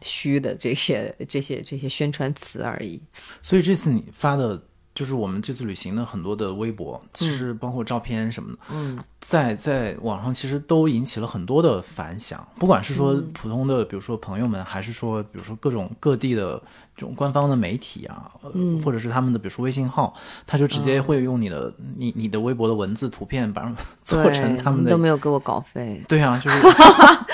[0.01, 3.01] 虚的这些、这些、这些宣传词而已。
[3.41, 4.61] 所以这次你发的。
[4.93, 12.45] 就是我们这次旅行的很多的微博，其实包括照片什么的，嗯，在在网上其实都引起了很多的反响。
[12.59, 16.61] 不管是说普通的，比如说朋友们，还是说比如说各种各地的
[16.95, 20.13] 这种官方的媒体啊，嗯，或者是他们的比如说微信号，
[20.45, 23.71] 他就直接会用你的你你的微博的文字图片，把
[24.03, 26.03] 做成他们的都没有给我稿费。
[26.07, 26.57] 对啊，就是，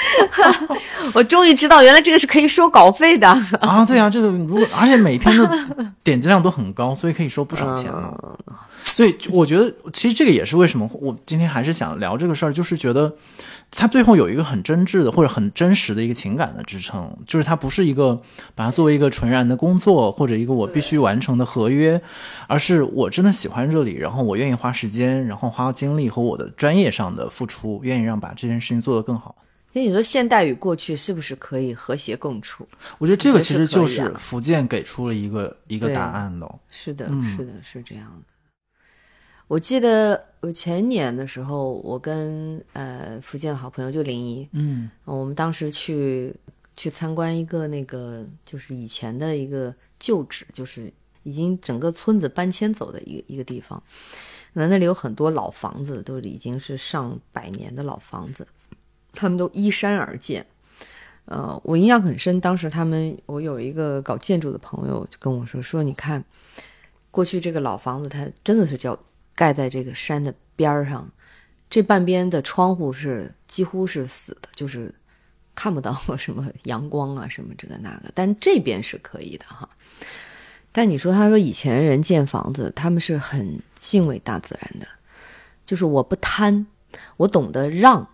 [1.13, 3.27] 我终于知道原来这个是可以收稿费的
[3.59, 3.83] 啊！
[3.83, 7.49] 对啊，这个如果而且每篇的点击量都很高，所以可以收。
[7.49, 8.15] 不少钱了，
[8.83, 13.11] 所以我觉得其实这个也是为什么我今天还是想聊这个事儿，就是觉得
[13.71, 18.21] 它最后有一个很真挚的或者很真实的一个情感的支撑，就是它不是一个
[18.53, 21.99] 把它作为一个纯然的工作或者一个我必须完成的合约，
[22.45, 29.33] 而是我真的喜欢这里，然后我愿意花时间，然后花精力和我的专业上的付出，愿意让把这件事情做得更好。
[29.71, 32.67] 那你说现代与过去是不是可以和谐共处？
[32.97, 36.59] 我觉得这个其实就是福建给出了一个一个答案的。
[36.69, 37.05] 是的，
[37.35, 38.23] 是的，是这样的。
[39.47, 46.33] 我记得我前年的时候，我跟呃福建的好朋友就林怡，嗯，我们当时去
[46.75, 50.91] 去参观一个那个就是以前的一个旧址，就是
[51.23, 53.81] 已经整个村子搬迁走的一个一个地方。
[54.53, 58.47] 那那里有很多老房子，都已经是上百年的老房子。
[59.13, 60.45] 他们都依山而建，
[61.25, 62.39] 呃，我印象很深。
[62.39, 66.23] 当时他们，我有一个搞建筑的朋友就跟我说：“说你看，
[67.11, 68.97] 过去这个老房子，它真的是叫
[69.35, 71.09] 盖在这个山的边儿上，
[71.69, 74.93] 这半边的窗户是几乎是死的，就是
[75.55, 78.11] 看不到什么阳光啊，什么这个那个。
[78.13, 79.67] 但这边是可以的哈。
[80.71, 84.87] 但你说，他说以前人建房子，他们是很敬畏大自然的，
[85.65, 86.67] 就是我不贪，
[87.17, 88.07] 我懂得让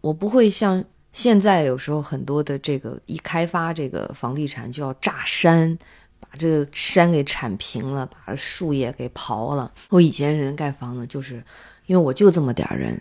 [0.00, 5.76] 我不会像现在有时候很多的这个一开发这个房地产就要炸山，
[6.20, 9.72] 把这个山给铲平了，把树叶给刨了。
[9.90, 11.42] 我以前人盖房子，就是
[11.86, 13.00] 因为我就这么点儿人，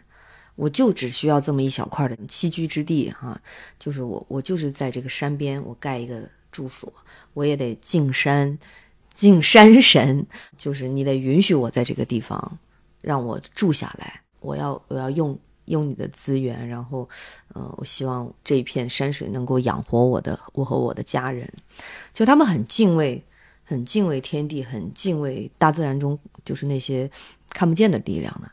[0.56, 3.40] 我就只需要这么一小块的栖居之地哈，
[3.80, 6.22] 就是我我就是在这个山边，我盖一个。
[6.54, 6.94] 住所，
[7.34, 8.60] 我也得敬山，
[9.12, 10.24] 敬山神，
[10.56, 12.60] 就是你得允许我在这个地方
[13.02, 14.22] 让我住下来。
[14.40, 17.08] 我要我要用用你的资源，然后，
[17.54, 21.48] 呃，我希望这一片山水能够养活我的我和我的家人。
[22.14, 23.24] 就他们很敬畏，
[23.64, 27.10] 很敬畏天地，很敬畏大自然中就是那些
[27.50, 28.50] 看不见的力量呢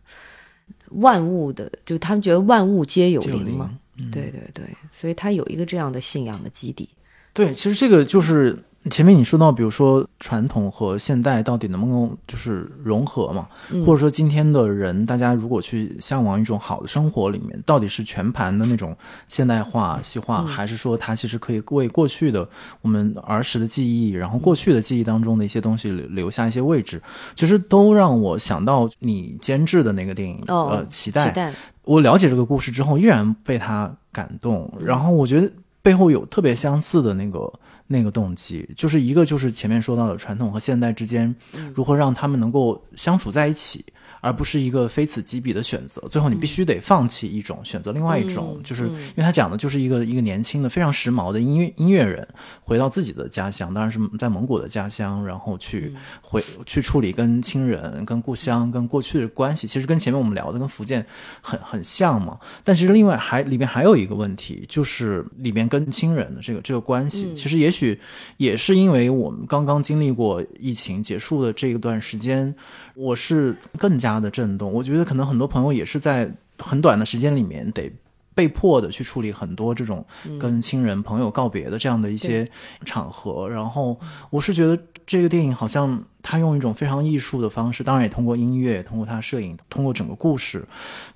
[0.91, 3.79] 万物的，就他们觉得万物皆有灵嘛。
[4.11, 6.89] 对对对，所以他有一个这样的信仰的基底。
[7.33, 13.47] 对，其实这个就是前面你说到，比如说传统和现代到底能不能就是融合嘛？
[13.85, 18.97] 或者说今天的人，大家如果去向往一种好的生活里面，到底是全盘的那种
[19.29, 22.49] 现代化、西化，还是说它其实可以为过去的
[22.81, 27.03] 我们儿时的记忆，然后过去的记忆当中的一些东西留下一些位置？
[27.35, 31.53] 其实都让我想到你监制的那个电影，呃，期待。
[31.85, 34.73] 我了解这个故事之后，依然被它感动。
[34.81, 35.53] 然后我觉得。
[35.83, 37.51] 背后有特别相似的那个
[37.93, 41.35] 那个动机，就是一个就是前面说到的传统和现代之间
[41.75, 43.85] 如何让他们能够相处在一起。
[44.21, 52.27] 而不是一个非此即彼的选择，最后你必须得放弃一种，选择另外一种，就是因为他讲的就是一个一个年轻的非常时髦的音乐音乐人，
[52.63, 61.05] 回到自己的家乡，当然是在蒙古的家乡，然后去回去处理跟亲人、跟故乡、跟过去的关系，其实跟前面我们聊的跟福建
[61.41, 62.39] 很很像嘛。
[62.63, 67.99] 但其实另外还里面还有一个问题，就是里面跟亲人的这个这个关系，其实也许
[68.37, 72.55] 也是因为我们刚刚经历过疫情结束的这一段时间，
[72.95, 74.10] 我是更加。
[74.19, 77.93] 的震动，我觉得可能很多朋友也是在很短的时间里面得
[78.35, 80.05] 被迫的去处理很多这种
[80.39, 82.49] 跟亲人朋友告别的这样的一些
[82.85, 83.49] 场合。
[83.49, 90.67] 然后我是觉得这个电影好像他用一种非常艺术的方式，当然也通过音乐、通过他摄影、通过整个故事，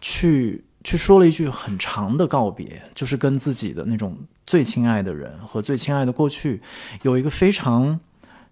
[0.00, 6.61] 去去说了一句很长的告别，就是跟自己的那种最亲爱的人和最亲爱的过去
[7.02, 7.98] 有一个非常。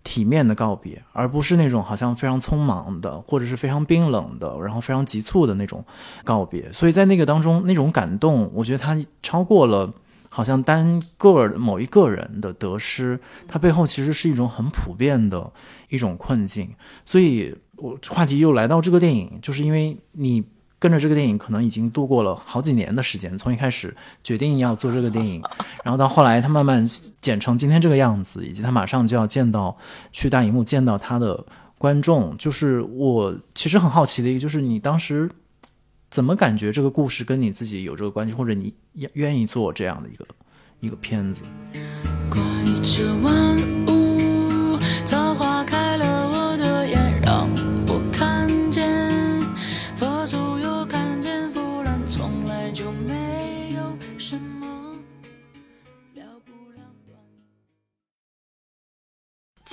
[0.04, 5.84] 体面的告别，而不是那种好像非常匆忙的，或者是非常冰冷的，然后非常急促的那种
[6.24, 6.72] 告别。
[6.72, 9.92] 所以在那个当中，那种感动，我觉得它超过了
[10.28, 15.52] 好像单个某一个人的得失，它背后其实是一种很普遍的
[15.88, 16.70] 一种困境。
[17.04, 20.44] 所以，我话题又来到这个电影，就是因为你。
[20.82, 23.38] 跟着这个电影，可能已经度过了好几年的时间。
[23.38, 25.40] 从一开始决定要做这个电影，
[25.84, 26.84] 然后到后来他慢慢
[27.20, 29.76] 剪成今天这个样子，以及他马上就要见到
[30.10, 31.46] 去大荧幕见到他的
[31.78, 32.36] 观众。
[32.36, 35.30] 就是我其实很好奇的一个，就是你当时
[36.10, 38.74] 怎么感觉这个故事跟你自己有这个关系，或者你
[39.12, 40.26] 愿意做这样的一个
[40.80, 41.44] 一个片子？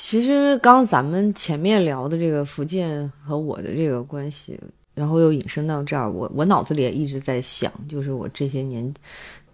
[0.09, 4.59] 其实刚咱们前面聊的这个福建和我的这个关系，
[4.95, 8.91] 然后又引申到这儿，我我脑子里也一直在想，就是我这些年，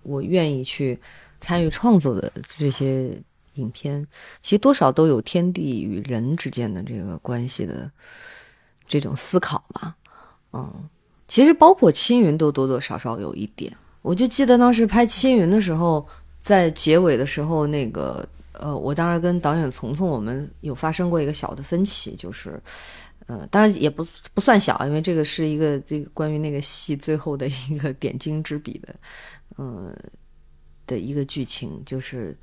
[0.03, 0.97] 我愿意去
[1.37, 3.11] 参与创作的这些
[3.55, 4.07] 影片，
[4.41, 7.91] 其实多少都有天地与人之间的这个关系的
[8.87, 9.93] 这种思考吧。
[10.53, 10.73] 嗯，
[11.27, 13.75] 其实包括青云都多多少少有一点。
[14.01, 16.07] 我就记得当时拍青云的时候，
[16.39, 18.25] 在结尾的时候那个。
[18.59, 22.61] 呃，我当时跟导演丛丛，我们有发生过一个小的分歧，就是，
[23.27, 28.95] 呃，当然也不不算小，因为这个是一个这个关于那个戏最后的一个点睛之笔的，
[29.57, 29.95] 呃，
[30.87, 32.37] 的一个剧情，就是，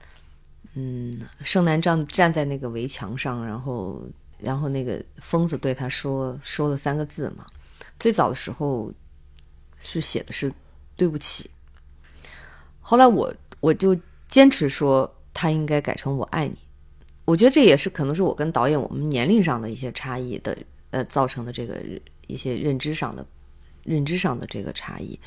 [0.75, 1.13] 嗯，
[1.45, 4.03] 盛南站站在那个围墙上，然后，
[4.39, 7.47] 然后那个疯子对他说说了三个字嘛，
[7.99, 8.93] 最早的时候
[9.79, 10.53] 是写的是
[10.97, 11.51] 对不起，
[12.81, 13.97] 后来我我就
[14.29, 15.13] 坚持说。
[15.35, 16.57] 他应该改成“我爱你”，
[17.25, 20.57] 我觉得这也是可能是我跟导演我们年龄上的一些差异的，
[20.91, 21.81] 呃，造成的这个
[22.27, 23.25] 一些认知上的、
[23.85, 25.19] 认知上的这个差异。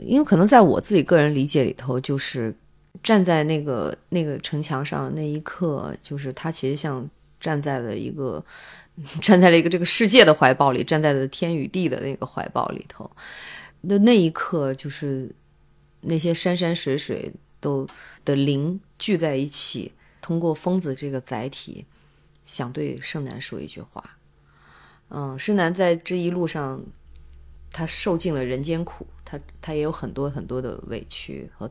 [0.00, 2.54] 因为可能在我自己个人理解里头，就是
[3.02, 7.08] 站在那个那个城墙上那一刻，就是他其实像
[7.40, 8.44] 站在了一个
[9.20, 13.10] 站在了一个这个世界的怀抱里，站在了天与地的那个怀抱里头。
[13.80, 15.34] 那那一刻，就是
[16.02, 17.86] 那些山山水水都
[18.26, 21.86] 的灵聚在一起，通过疯子这个载体，
[22.44, 24.18] 想对盛楠说一句话。
[25.08, 26.82] 嗯，盛楠在这一路上，
[27.70, 31.70] 他受尽了人间苦，他他也有很多很多的委屈和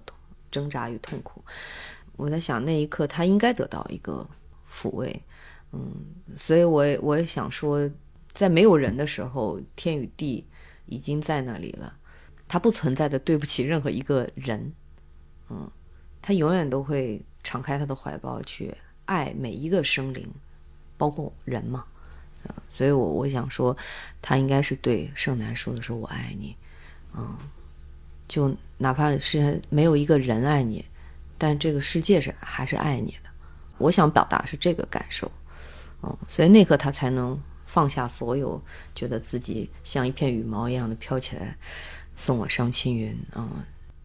[0.50, 1.44] 挣扎与痛苦。
[2.16, 4.28] 我在想，那一刻他应该得到一个
[4.72, 5.22] 抚慰。
[5.74, 7.90] 嗯，所以我也我也想说，
[8.32, 10.46] 在没有人的时候，天与地
[10.86, 11.98] 已经在那里了，
[12.48, 14.74] 他不存在的对不起任何一个人。
[15.50, 15.70] 嗯，
[16.22, 18.74] 他永远都会敞开他的怀抱去
[19.06, 20.28] 爱每一个生灵，
[20.98, 21.86] 包括人嘛。
[22.68, 23.76] 所以，我我想说，
[24.20, 26.56] 他应该是对盛楠说的是“我爱你”，
[27.16, 27.38] 嗯，
[28.28, 30.84] 就哪怕是没有一个人爱你，
[31.38, 33.30] 但这个世界是还是爱你的。
[33.78, 35.32] 我想表达是这个感受，
[36.02, 38.60] 嗯，所以那刻他才能放下所有，
[38.96, 41.56] 觉得自己像一片羽毛一样的飘起来，
[42.16, 43.48] 送我上青云，嗯，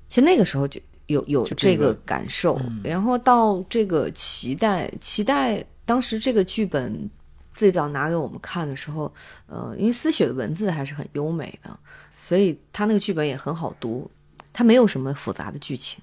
[0.09, 7.09] 其实那个时候就有有这个感受，然后到这个期待，期待当时这个剧本。
[7.55, 9.11] 最早拿给我们看的时候，
[9.47, 11.75] 呃，因为思雪的文字还是很优美的，
[12.15, 14.11] 所以他那个剧本也很好读。
[14.53, 15.99] 他没有什么复杂的剧情，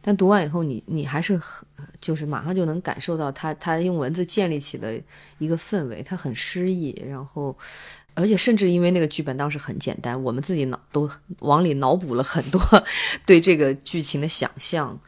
[0.00, 1.66] 但读完以后，你你还是很
[2.00, 4.94] 就是马上就能感受到他他用文字建立起的
[5.38, 6.94] 一个氛围，他很诗意。
[7.04, 7.58] 然后，
[8.14, 12.60] 而且甚至因为那个剧本当时很简单，我们自己脑都往里脑补了很多
[13.26, 14.98] 对这个剧情的想象，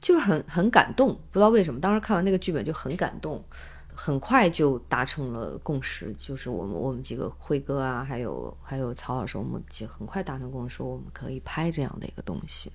[0.00, 1.14] 就是很很感动。
[1.30, 3.44] 不知道为什么，当时看完那个剧本就很感动。
[4.00, 12.70] 很快就达成了共识，就是我们我们几个辉哥啊，还有还有曹老师，我们几很快达成共识，说我们可以拍这样的一个东西。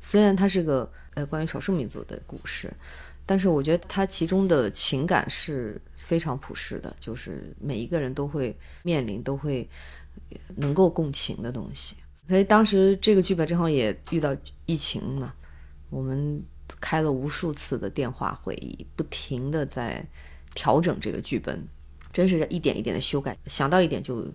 [0.00, 2.72] 虽然它是个呃关于少数民族的故事，
[3.26, 9.68] 但是我觉得它其中的情感是非常朴实的，就是每一个人都会面临、都会
[10.56, 11.94] 能够共情的东西。
[12.28, 15.32] 所以当时这个剧本正好也遇到疫情嘛，
[15.88, 16.42] 我们
[16.80, 20.04] 开了无数次的电话会议，不停的在。
[20.52, 21.64] 调整这个剧本，
[22.12, 24.26] 真是一点一点的修改，想到一点就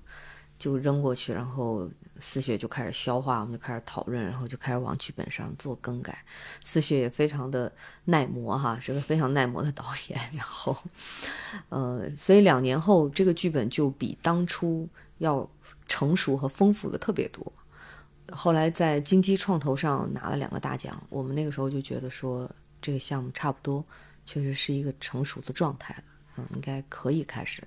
[0.58, 6.24] 就扔过去，然后思雪就开始消化，我们就开始讨论，然后就开始往剧本上做更改。
[6.64, 7.72] 思雪也非常的
[8.06, 10.20] 耐磨哈，是个非常耐磨的导演。
[10.34, 10.78] 然后，
[11.70, 15.50] 呃，所以两年后这个剧本就比当初要
[15.88, 17.54] 成熟和丰富的特别多。
[18.32, 22.50] 后来在金鸡创投上拿了两个大奖，我们那个时候就觉得说
[22.82, 23.86] 这个项目差不多。
[24.28, 26.04] 确实是一个成熟的状态了，
[26.38, 27.62] 嗯，应该可以开始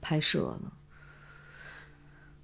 [0.00, 0.72] 拍摄了，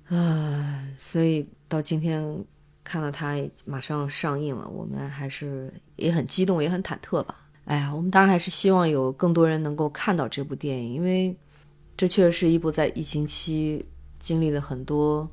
[0.09, 2.45] 啊，所以到今天
[2.83, 7.47] 看到它马上上映了，我们还是也很激动，也很忐忑吧。
[7.65, 11.37] 哎呀，我们当然还是希望有更多人能够看到这部电影，因为
[11.97, 13.87] 这确实是一部在疫情期
[14.19, 15.31] 经历了很多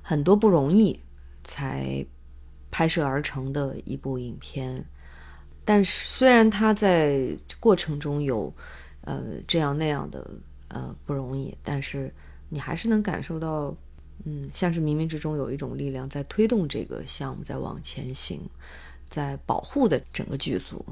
[0.00, 0.98] 很多不容易
[1.44, 2.02] 才
[2.70, 4.82] 拍摄而成的一部影片。
[5.66, 8.50] 但是，虽然它在过程中有，
[9.02, 10.30] 呃，这样那样的
[10.68, 12.10] 呃不容易，但是
[12.48, 13.76] 你还是能感受到，
[14.24, 18.40] 嗯，像是冥冥之中有一种力量在推动这个项目在往前行，
[19.08, 20.84] 在保护的整个剧组。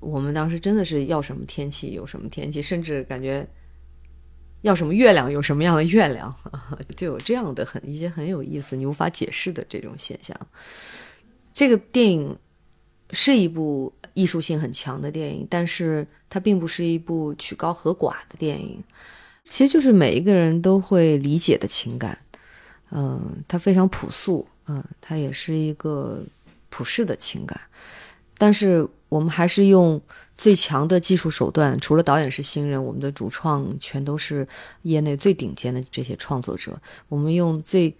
[0.00, 3.46] 我们当时真的是要什么天气有什么天气，甚至感觉
[4.62, 6.34] 要什么月亮有什么样的月亮，
[6.96, 10.38] 就有这样的很一些很有意思、你无法解释的这种现象。
[11.54, 12.36] 这个电影
[13.10, 13.92] 是一部。
[14.16, 18.82] 艺术性很强的电影，但是它并不是一部曲高和寡的电影，
[19.44, 22.18] 其实就是每一个人都会理解的情感。
[22.90, 26.22] 嗯，它非常朴素，嗯，它也是一个
[26.68, 27.60] 普世的情感。
[28.38, 30.00] 但是我们还是用
[30.36, 34.46] 最强的技术手段，除了导演是新人，我们的主创全都是
[34.82, 36.78] 业内最顶尖的这些创作者。
[37.08, 37.96] 我们用最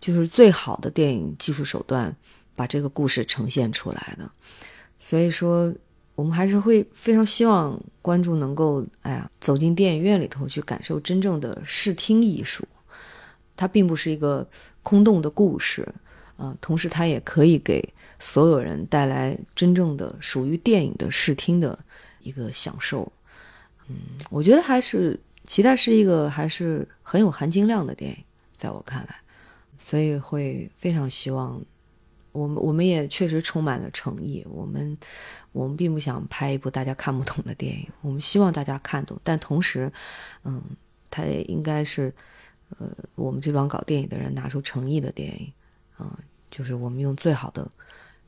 [0.00, 2.14] 就是最好的电影技术手段，
[2.54, 4.30] 把这个故事呈现出来的。
[5.00, 5.74] 所以说，
[6.14, 12.64] 我们还是会非常希望观众能够，哎呀，走进电影院里头去感受真正的视听艺术。
[13.56, 14.46] 它并不是一个
[14.82, 15.86] 空洞的故事，
[16.36, 17.82] 啊，同时它也可以给
[18.18, 21.78] 所有人带来真正的属于电影的视听的
[22.20, 23.10] 一个享受。
[23.88, 23.96] 嗯，
[24.30, 28.16] 我觉得还是期待是一个还是很有含金量的电影，
[28.56, 29.16] 在我看来，
[29.78, 31.60] 所以会非常希望。
[32.32, 34.94] 我们我们也确实充满了诚意，我们
[35.52, 39.90] 我们并不想拍一部大家看不懂的电影，我们希望大家看懂，但同时，
[40.44, 40.62] 嗯，
[41.10, 42.12] 它也应该是，
[42.78, 45.52] 呃，我们这帮搞电影的人拿出诚意的电影，
[45.96, 46.18] 啊，
[46.50, 47.66] 就是我们用最好的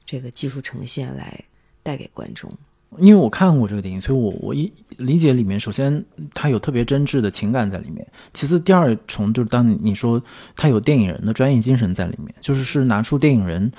[0.05, 1.39] 这个技术呈现来
[1.83, 2.51] 带给观众，
[2.99, 10.23] 因为我看过这个电影，所以我我一理解里面，首先它有特别真挚的情感在里面，其次第二重就是当你说
[10.57, 13.71] 它有电影人的专业精神在里面，就是是拿出电影人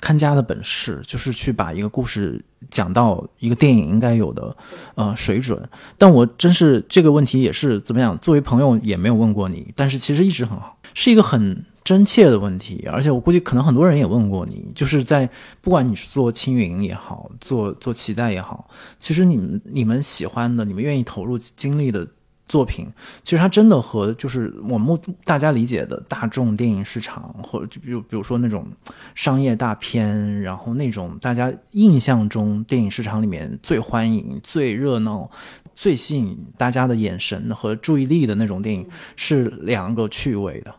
[0.00, 4.56] 看家的本事，就是去把一个故事讲到一个电影应该有的
[4.94, 5.68] 呃水准。
[5.96, 11.64] 但我真是这个问题也是怎么样，作为朋友也没有问过你，但是其实一直很好，是一个很。
[11.86, 15.30] 真切的问题，而且我估计可能很多人也问过你，就是在
[15.60, 18.68] 不管你是做青云也好，做做脐带也好，
[18.98, 22.04] 其实你们你们喜欢的、你们愿意投入精力的
[22.48, 22.86] 作品，
[23.22, 28.66] 其实它真的和就是我们大家理解的大众电影市场，或者就比如比如说那种
[29.14, 35.30] 商业大片，然后那种大家印象中电影市场里面最欢迎、最热闹、
[35.74, 40.74] 最吸引大家的眼神和注意力的那种电影，是两个趣味的。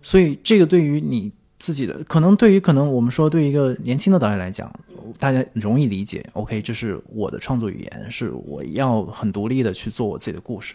[0.00, 4.72] 所以，这个对于你自己的，可能对于可能我们说对于一个年轻的导演来讲，
[5.18, 6.24] 大家容易理解。
[6.32, 10.74] OK，这是我的创作语言，是我要很独立的去做我自己的故事。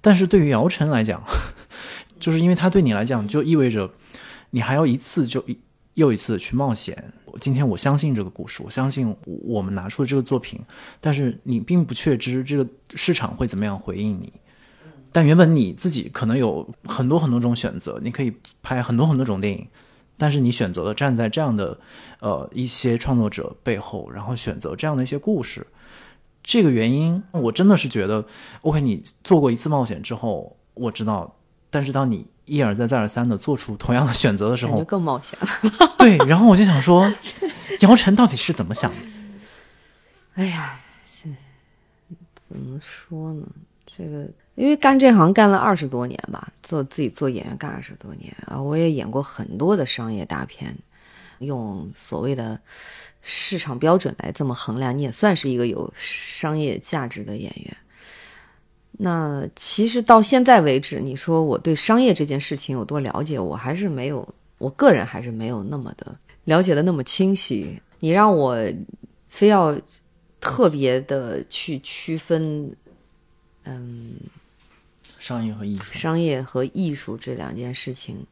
[0.00, 1.22] 但是对于姚晨来讲，
[2.18, 3.90] 就是因为他对你来讲，就意味着
[4.50, 5.44] 你还要一次就
[5.94, 7.12] 又一次的去冒险。
[7.40, 10.58] 今天我相信这个故事，我相信我们拿出的这个作品，
[11.00, 14.32] 但是你并不确知这个市场会怎么样回应你。
[15.12, 19.66] 但原本你自己可能有很多很多种选择，你可以拍很多很多种电影，
[20.18, 21.78] 但是你选择了站在这样的
[22.20, 25.66] 呃一些创作者背后，然后选择这样的一些故事，
[26.42, 28.24] 这个原因我真的是觉得
[28.62, 31.36] ，OK，你做过一次冒险之后，我知道，
[31.70, 35.48] 但是当你一而再再而三的做出同样的选择的时候，更冒险了。
[35.98, 37.12] 对，然后我就想说，
[37.80, 38.96] 姚晨到底是怎么想的？
[40.34, 41.28] 哎呀，是
[42.48, 43.46] 怎么说呢？
[43.86, 44.26] 这个。
[44.56, 50.74] 因为干这行干了二十多年吧，做自己做演员干二十多年啊，我也演过很多的商业大片，
[51.40, 52.58] 用所谓的
[53.20, 57.76] 市场标准来这么衡量，你也算是一个有商业价值的演员。
[58.92, 64.26] 那其实到现在为止，你说我对商业这件事情有多了解，我还是没有，
[64.56, 67.78] 我个人还是没有那么的了解的那么清晰。
[68.00, 68.56] 你让我
[69.28, 69.78] 非要
[70.40, 72.74] 特别的去区分，
[73.64, 74.14] 嗯。
[75.26, 78.24] 商业和艺术，商业和艺术这两件事情，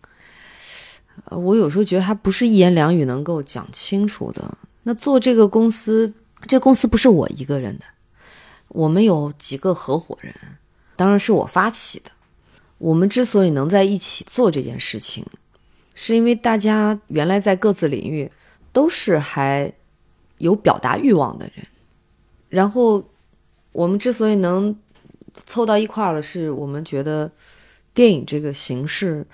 [1.25, 4.57] 呃，我有时候觉得它不是一言两语能够讲清楚的。
[4.85, 6.13] 那做这个公司，
[6.47, 7.85] 这公司不是我一个人的，
[8.69, 10.33] 我们有几个合伙人，
[10.95, 12.13] 当然是我发起的。
[12.79, 15.27] 我们之所以能在一起做这件事情，
[15.97, 18.31] 是因为大家原来在各自领域
[18.73, 19.73] 都是还
[20.39, 21.67] 有表达欲望的人，
[22.49, 23.03] 然后
[23.73, 24.79] 我们之所以能。
[25.47, 27.31] 凑到一块儿了，是我们觉得
[27.93, 29.27] 电影这个形式，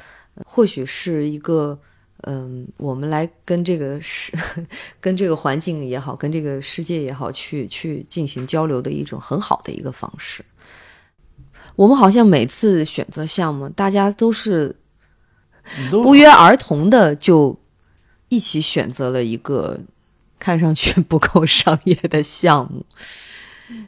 [0.44, 1.78] 或许是一个，
[2.22, 4.32] 嗯，我们来跟这个世、
[5.01, 10.44] 跟这个环境也好，跟这个世界也好，去去进行交流的一种很好的一个方式。
[11.76, 14.74] 我们好像每次选择项目，大家都是
[15.90, 17.59] 不约而同的就
[18.28, 19.78] 一起选择了一个
[20.38, 22.84] 看上去不够商业的项目。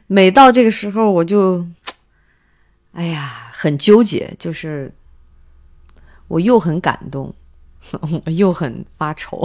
[0.07, 1.65] 每到这个时候，我就。
[2.93, 4.91] 哎呀，很纠结，就是
[6.27, 7.33] 我又很感动，
[8.25, 9.43] 我又很发愁，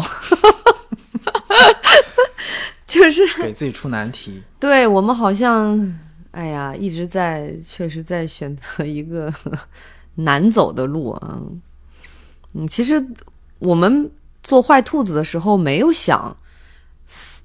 [2.86, 4.42] 就是给自己出难题。
[4.60, 5.98] 对我们好像，
[6.30, 9.32] 哎呀，一直在，确实在选择一个
[10.16, 11.42] 难走的路啊。
[12.52, 13.02] 嗯，其实
[13.60, 14.10] 我们
[14.42, 16.36] 做坏兔子的时候，没有想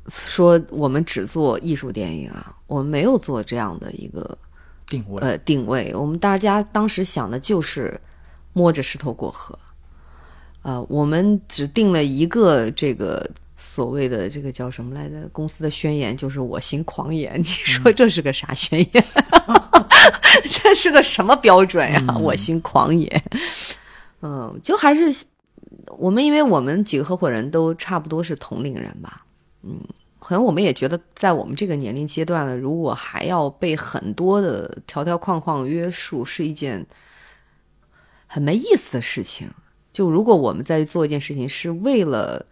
[0.09, 4.37] 说我们只做艺术电影啊，我们没有做这样的一个。
[4.87, 7.99] 定位呃，定位，我们大家当时想的就是
[8.53, 9.57] 摸着石头过河，
[10.61, 15.27] 呃，我们只定了一个这个所谓的这个叫什么来着？
[15.31, 17.37] 公司的宣言就是“我行狂言”。
[17.39, 19.05] 你说这是个啥宣言？
[20.51, 23.23] 这是个什么标准呀？“我行狂言”。
[24.21, 25.25] 嗯，就还是
[25.97, 29.25] 我们，因为我们几个合伙人都差不多是同龄人吧，
[29.63, 29.79] 嗯。
[30.25, 36.85] 可能我们也觉得，在我们这个年龄阶段呢，如果还要被很多的条条框框约束，是一件
[38.25, 39.49] 很没意思的事情。
[39.91, 42.43] 就如果我们在做一件事情是为了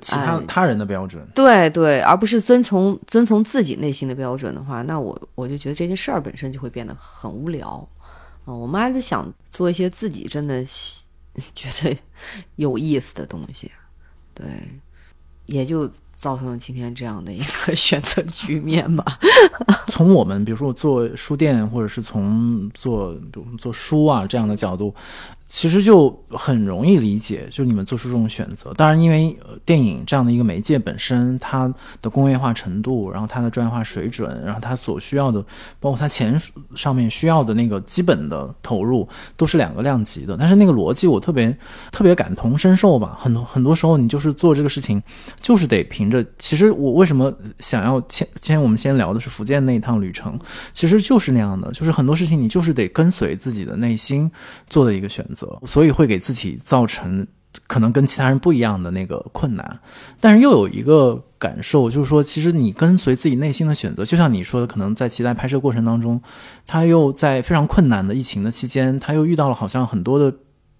[0.00, 7.88] 其他他人的标准，对对，而不是遵从遵从自己内心的标准的话，那我我就觉得这件事儿本身就会变得很无聊
[8.44, 8.52] 啊。
[8.52, 10.64] 我们还是想做一些自己真的
[11.54, 11.96] 觉得
[12.56, 13.70] 有意思的东西，
[14.34, 14.44] 对，
[15.46, 15.88] 也就。
[16.20, 19.18] 造成了今天这样的一个 选择局面吧。
[19.88, 24.94] 从我们比如说做书店，或者是从做比如做书啊这样的角度，
[25.50, 28.72] 其实就很容易理解，就你们做出这种选择。
[28.74, 35.44] 当然，因为电影这样的一个媒介本身，它的工业化程度，然后它的专业化水准，然后它所需要的，
[35.80, 36.40] 包括它钱
[36.76, 40.36] 上面需要的那个基本的投入，都是两个量级的。
[40.38, 41.54] 但是那个逻辑，我特别
[41.90, 43.18] 特别感同身受吧。
[43.20, 45.02] 很多很多时候，你就是做这个事情，
[45.40, 46.24] 就是得凭着。
[46.38, 50.38] 其实我为什么想要先，今天我们先聊的是福建那一趟旅程，
[50.72, 54.30] 其实就是那样的，就是很多事情你就是得跟随自己的内心
[54.68, 55.39] 做的一个选择。
[55.66, 57.26] 所以会给自己造成
[57.66, 59.80] 可能跟其他人不一样的那个困难，
[60.20, 66.20] 但是又有一个感受，就是说，其实你跟随自己内心的选择，就像你说的，可能在期待拍摄过程当中，
[66.66, 70.32] 他又在非常困难的疫情的期间，他又遇到了好像很多的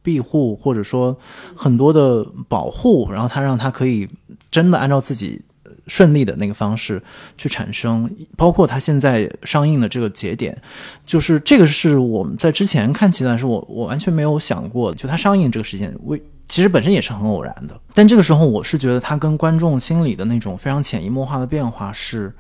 [0.03, 1.19] 庇护，或者说
[1.55, 4.09] 很多的保护，然后他让他可以
[4.51, 5.43] 真的按照自己。
[5.91, 7.03] 顺利的那个方式
[7.37, 10.57] 去产生，包括它现在上映的这个节点，
[11.05, 22.33] 就是这个是我们在之前看起来是我我完全没有想过，就它上映这个时间为其实本身也是很偶然的，但这个时候我是觉得它跟观众心里的那种非常潜移默化的变化是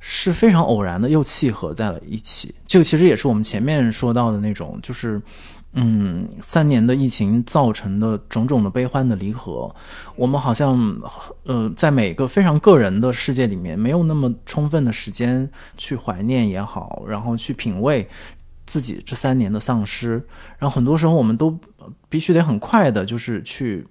[0.00, 2.54] 是非常偶然的，又契合在了一起。
[2.66, 5.20] 这个其实也是我们前面说到的那种，就是。
[5.74, 9.74] 嗯，三年的疫情造成的种种的悲欢的离合，
[10.16, 10.78] 我们好像
[11.44, 15.48] 呃，在每个非常个人的世界里面，没有那么充分的时间
[15.78, 18.06] 去怀念也好，然后去品味
[18.66, 20.22] 自己这三年的丧失。
[20.58, 21.58] 然后很多时候，我们都
[22.10, 23.86] 必须得很快的，就是去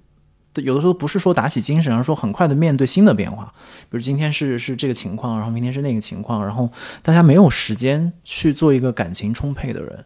[0.57, 3.51] 有的时候不是说打起精神，而是说很快的面对新的变化。
[3.89, 6.69] 比如今天是是这个情况，然后明天是那个情况，然后
[7.01, 10.05] 大家没有时间去做一个感情充沛的人。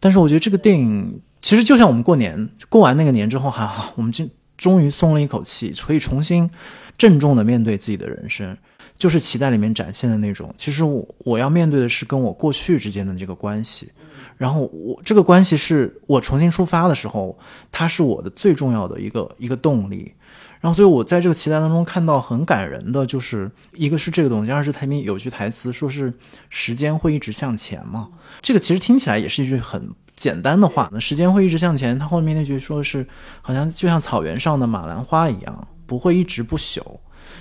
[0.00, 4.26] 但是我觉得这个电影其实就像我们过年过完那个年之后还好，我们就
[4.56, 6.48] 终于松了一口气，可以重新
[6.96, 8.56] 郑重的面对自己的人生，
[8.96, 10.52] 就是期待里面展现的那种。
[10.56, 13.90] 其实我我要面对的是跟我过去之间的这个关系，
[14.36, 17.38] 然后我这个关系是我重新出发的时候，
[17.70, 20.12] 它是我的最重要的一个一个动力。
[20.60, 26.12] 然后所以我在这个期待当中看到很感人的，就是一个是这个东西，二是台面有句台词说是
[26.50, 28.08] 时间会一直向前嘛。
[28.40, 31.96] 这个其实听起来也是一句很简单的话，那时间会一直向前。
[31.96, 33.06] 他后面那句说的是，
[33.40, 36.82] 好像就像草原上的马兰花一样，不会一直不朽。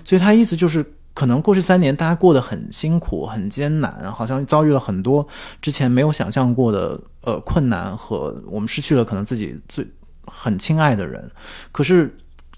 [0.03, 5.28] 所以他意思就是，可能过去三年大家过得很辛苦、很艰难，好像遭遇了很多
[5.59, 9.88] 之前没有想象过的呃困难，和我们失去了可能自己最
[10.28, 11.28] 很亲爱的人。
[11.72, 12.15] 可是。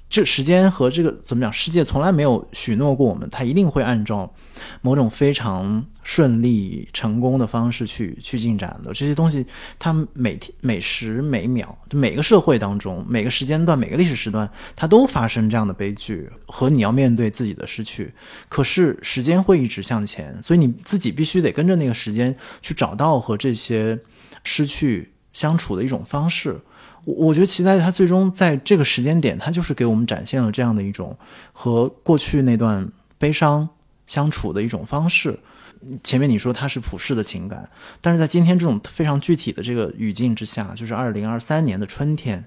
[0.10, 1.53] 这时间和这个怎么讲？
[1.53, 4.34] 世界从来没有许诺过我们，它一定会按照
[4.82, 8.91] 某种非常顺利、成功的方式去去进展的。
[8.91, 9.45] 这些东西，
[9.78, 18.12] 它每天每时每秒，每个社会当中，每个时间段、每个历史时段，它都发生这样的悲剧和你要面对自己的失去。
[18.49, 23.99] 可是时间会一直向前，所以你自己必须得跟着那个时间去找到和这些
[24.43, 26.60] 失去相处的一种方式。
[27.05, 31.17] 我我觉得期待他最终在这个时间点，他就是给我们展现了这样的一种
[31.51, 33.67] 和过去那段悲伤
[34.05, 35.39] 相处的一种方式。
[36.03, 37.69] 前面你说它是普世的情感，
[38.01, 42.43] 但是在今天这种非常具体的这个语境之下，就是二零二三年的春天，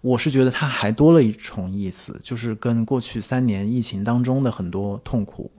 [0.00, 5.52] 我是觉得它还多了一重意思，就是跟过去三年疫情当中的很多痛苦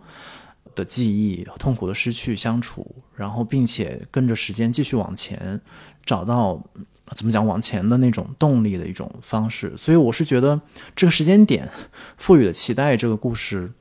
[0.75, 5.61] 的记忆、痛苦的失去相处，然后并且跟着时间继续往前，
[6.05, 6.61] 找到。
[7.14, 10.60] 怎么讲往前的那种动力的一种方式，所以我是觉得
[10.95, 11.70] 这个时间点
[12.18, 13.72] 赋予的期待这个故事，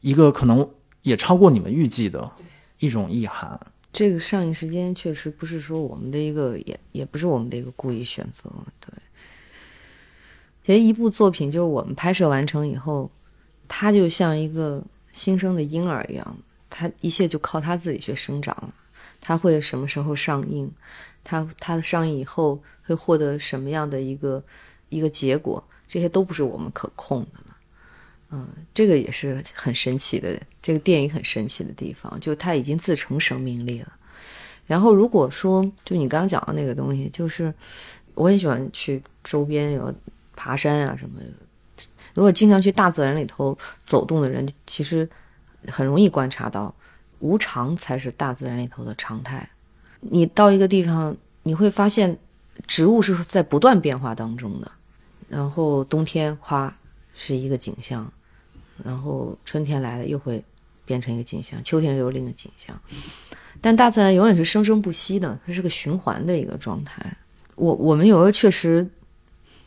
[0.00, 0.68] 一个可能
[1.02, 2.30] 也超过你们预计的
[2.78, 3.60] 一种意涵。
[3.92, 8.50] 这个上映时间确实不是说我们的一个，也也不是我们的一个故意选择。
[8.80, 8.94] 对，
[10.64, 13.10] 其实一部作品就是我们拍摄完成以后，
[13.68, 16.36] 它就像一个新生的婴儿一样，
[16.70, 18.72] 它一切就靠它自己去生长了。
[19.22, 20.70] 它会什么时候上映？
[21.24, 24.42] 它它的上映以后会获得什么样的一个
[24.90, 25.62] 一个结果？
[25.88, 27.56] 这些都不是我们可控的了。
[28.30, 33.92] 嗯，这个也是很神奇的，这个电影很神奇的地方，就它已经自成生命力了。
[34.66, 37.52] 然后如果说，就你刚刚讲的那个东西，就是
[38.14, 39.94] 我很喜欢去周边有
[40.34, 41.26] 爬山啊什么的。
[42.14, 45.08] 如果经常去大自然里头走动的人，其实
[45.68, 46.74] 很容易观察到，
[47.22, 49.48] 无常才是大自然里头的常态。
[50.00, 52.18] 你到一个地方，你会发现，
[52.66, 54.70] 植物是在不断变化当中的。
[55.28, 56.76] 然后冬天花
[57.14, 58.12] 是一个景象，
[58.84, 60.44] 然后春天来了又会
[60.84, 62.78] 变成一个景象，秋天又是另一个景象。
[63.60, 67.00] 但大自然永远是生生不息的，它是个循环的一个状态。
[67.54, 68.84] 我我们有时候确实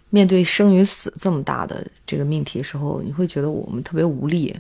[0.10, 4.54] 面对生与死这么大的这个命题时候，你会觉得我们特别无力，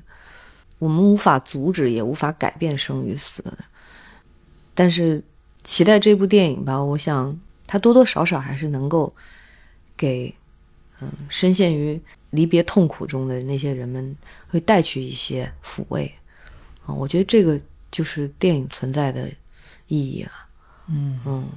[0.80, 3.43] 我们无法阻止，也无法改变生与死，
[4.73, 5.23] 但是。
[5.67, 9.11] 期待这部电影吧，我想它多多少少还是能够
[9.97, 10.32] 给
[11.01, 11.99] 嗯深陷于
[12.30, 14.15] 离别痛苦中的那些人们
[14.47, 16.13] 会带去一些抚慰
[16.86, 16.93] 啊。
[16.93, 17.59] 我觉得这个
[17.89, 19.28] 就是电影存在的
[19.88, 20.32] 意义啊。
[20.86, 21.49] 嗯嗯。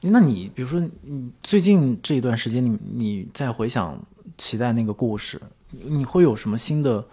[0.00, 4.00] 那你比如说，你最近这一段时间，你你在回想
[4.36, 7.04] 期待那个故事，你会有什么新的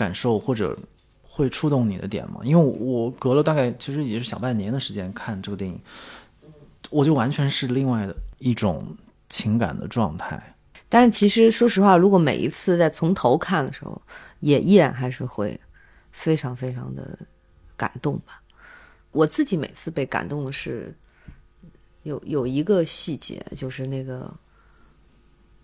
[0.00, 0.74] 感受，或者
[1.22, 2.40] 会触动你的点吗？
[2.42, 5.78] 因为我隔了大概其实也是小半年的时间看这个电影，
[6.88, 8.96] 我就完全是另外的一种
[9.28, 10.56] 情感的状态。
[10.88, 14.00] 但是其实说实话，如果每一次在从头看的时候，
[14.40, 15.60] 也依然还是会
[16.10, 17.18] 非常非常的
[17.76, 18.40] 感动吧。
[19.12, 20.96] 我自己每次被感动的是。
[22.04, 24.32] 有有一个细节，就是那个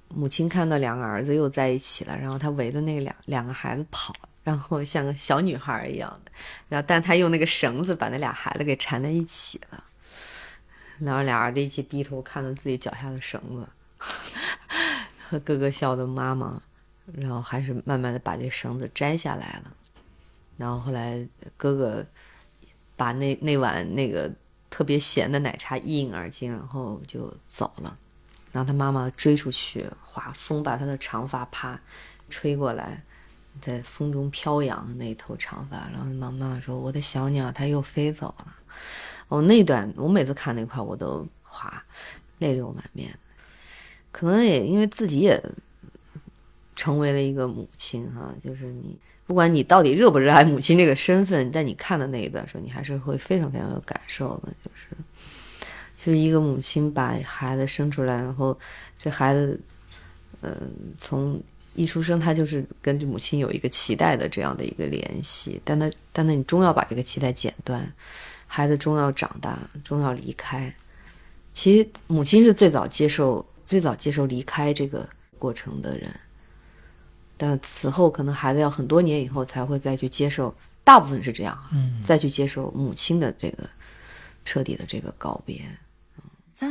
[0.09, 6.33] 母亲看到两个儿子又在一起了，然后她围着那两两个孩子跑，然后像个小女孩一样的，
[6.69, 9.85] 然后但她用那个绳子把那俩孩子给缠在一起了，
[10.99, 13.67] 然后俩儿子一起低头看着自己脚下的绳子，
[15.29, 16.63] 和 哥哥笑的妈妈，
[17.15, 19.73] 然后还是慢慢的把这绳子摘下来了，
[20.57, 21.27] 然后后来
[21.57, 22.07] 哥哥
[22.97, 24.31] 把那那碗那个。
[24.69, 27.97] 特别咸的奶茶一饮而尽，然后就走了。
[28.57, 31.79] 然后他妈妈追出去，哗，风把他的长发啪
[32.31, 33.03] 吹过来，
[33.61, 35.77] 在风中飘扬那头长发。
[35.93, 38.57] 然后妈妈说：“我的小鸟，它又飞走了。”
[39.29, 41.85] 哦，那段我每次看那块，我都哗
[42.39, 43.15] 泪流满面。
[44.11, 45.39] 可能也因为自己也
[46.75, 48.99] 成为了一个母亲哈，就是你。
[49.27, 54.51] 不管你到底热不热爱母亲这个身份，但你看的那一段时候，你还是会非常非常有感受的。
[54.65, 54.97] 就是，
[56.07, 58.57] 就一个母亲把孩子生出来，然后
[58.97, 59.61] 这孩子，
[60.41, 60.57] 嗯，
[60.97, 61.43] 从
[61.75, 67.93] 一出生他就是跟母亲有一个脐带的这样的一个联系，但他，但他你终要把这个脐带剪断，
[68.47, 70.73] 孩子终要长大，终要离开。
[71.53, 75.09] 其实母亲是最早接受、最早接受离开这个
[75.41, 76.09] 过程的人。
[77.37, 80.55] 但此后可能孩子要很多年以后才会再去接受，
[80.85, 83.69] 大部分是这样，嗯，再去接受母亲的这个
[84.45, 85.61] 彻底的这个告别。
[86.59, 86.65] 我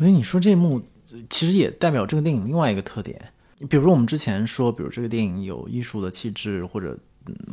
[0.00, 0.82] 觉得你说这一幕，
[1.30, 3.32] 其实也代表这个电影另外一个特点。
[3.70, 7.00] 比如说我们之前说，比如这个电影有艺术的气质，或者嗯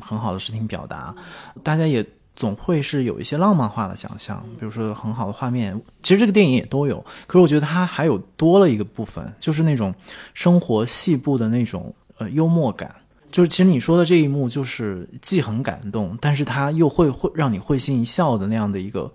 [0.01, 1.15] 很好的视听表达，
[1.63, 2.05] 大家也
[2.35, 4.43] 总会是有一些浪漫化的想象。
[4.59, 7.03] 比如说很好的画面，其实这个电影也都有。
[7.27, 9.93] 可是我觉得它还有多了一个部分，就是那种
[10.33, 12.93] 生活细部的那种呃幽默感。
[13.31, 19.11] 就是其实你说的这一幕，就是既很感动，但是它又会会让你会心一笑的那样的一个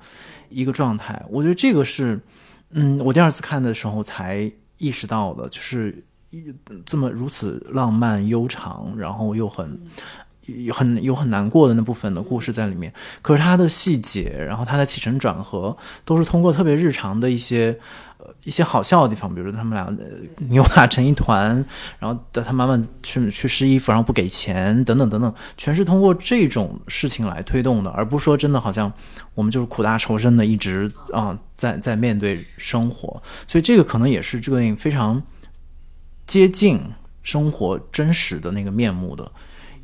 [0.48, 1.22] 一个状态。
[1.28, 2.20] 我觉得这个是。
[2.72, 4.48] 嗯，我第二次看的时候才
[4.78, 6.04] 意识到的，就是
[6.86, 9.76] 这么如此浪漫悠长，然后又很
[10.64, 12.92] 有很有很难过的那部分的故事在里面。
[13.22, 17.78] 可是它的细节，然后它的起承转合，都是通过特别日常的一些。
[18.44, 19.94] 一些好笑的地方，比如说他们俩
[20.50, 21.52] 扭打成一团，
[21.98, 28.90] 然后带他妈妈去去试衣服，然后不给钱，等等等等，全是通过这种事情来推动的，而不是说真的好像
[29.34, 35.22] 我们就是苦大仇深的一直啊在在面对生活，所以这个可能也是这个电影非常
[36.26, 36.80] 接近
[37.22, 39.30] 生活真实的那个面目的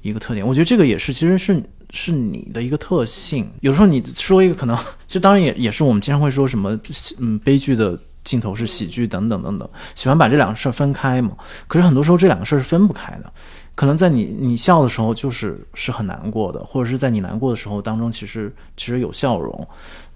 [0.07, 0.47] 一个特点。
[0.47, 3.51] 我觉得这个也是其实是是你的一个特性。
[3.61, 4.77] 有时候你说一个可能，
[5.07, 6.79] 其实当然也也是我们经常会说什么
[7.19, 7.99] 嗯悲剧的。
[8.27, 11.37] 镜头是喜剧等等等等，喜欢把这两个事儿分开嘛？
[11.69, 13.33] 可是很多时候这两个事儿是分不开的，
[13.77, 19.69] 可能在你你笑的时候就是是很难过的，或者是在你难过的时候当中，其实其实有笑容。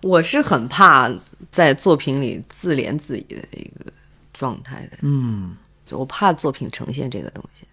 [0.03, 1.09] 我是很怕
[1.53, 3.93] 在作品里自怜自艾的一个
[4.32, 5.55] 状态的，嗯，
[5.86, 7.64] 就我怕作品呈现这个东西。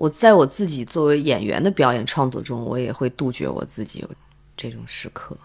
[0.00, 4.08] 我在我自己作为演员的表演创作中，我也会杜绝我自己有
[4.56, 5.36] 这种时刻。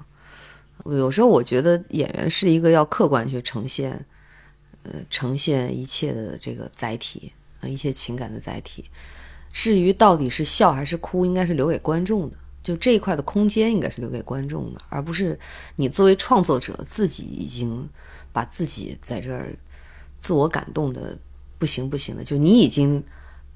[0.85, 4.05] 有时候我觉得演员是一个要客观去呈现，
[4.83, 8.85] 呃，呈现一切的这个载体啊，一切情感的载体。
[9.51, 12.37] 至于到底是笑还是哭，应该是留给观众的。
[12.63, 15.37] 就这一块的空间应该是留给观众的，而不是
[15.75, 17.89] 你作为创作者自己已经
[18.31, 19.53] 把自己在这儿
[20.21, 21.17] 自我感动的
[21.59, 23.03] 不行不行的，就你已经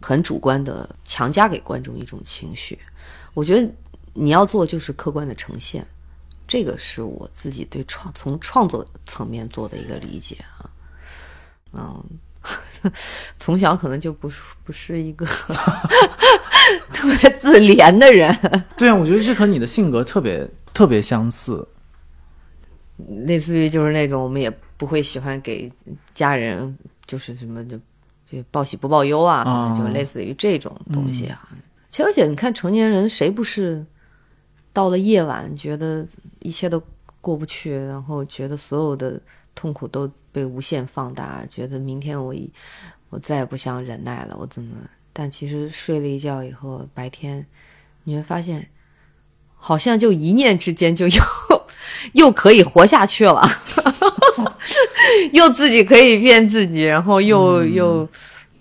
[0.01, 2.77] 很主观的强加给观众一种情绪。
[3.33, 3.73] 我觉得
[4.13, 5.85] 你要做就是客观的呈现。
[6.47, 10.67] 这个是我自己对创从创作层面做的一个理解啊，
[11.73, 12.03] 嗯，
[13.37, 15.27] 从小可能就不是不是一个
[16.91, 18.35] 特别自怜的人。
[18.75, 21.67] 对啊，我觉得这和你的性格特别特别相似。
[23.25, 25.71] 类似于就是那种我们也不会喜欢给
[26.15, 26.75] 家人
[27.05, 27.79] 就是什么就
[28.29, 31.49] 就报喜不报忧啊，可能就类似于这种东西啊。
[31.89, 33.83] 其实而且你看成年人谁不是
[34.71, 36.05] 到了夜晚觉得
[36.39, 36.81] 一切都
[37.19, 39.19] 过不去，然后觉得所有的
[39.55, 42.49] 痛苦都被无限放大，觉得明天我一
[43.09, 44.75] 我再也不想忍耐了，我怎么？
[45.11, 47.45] 但其实睡了一觉以后，白天
[48.03, 48.69] 你会发现，
[49.55, 51.21] 好像就一念之间就又
[52.13, 53.41] 又可以活下去了，
[55.33, 58.07] 又自己可以骗自己，然后又、又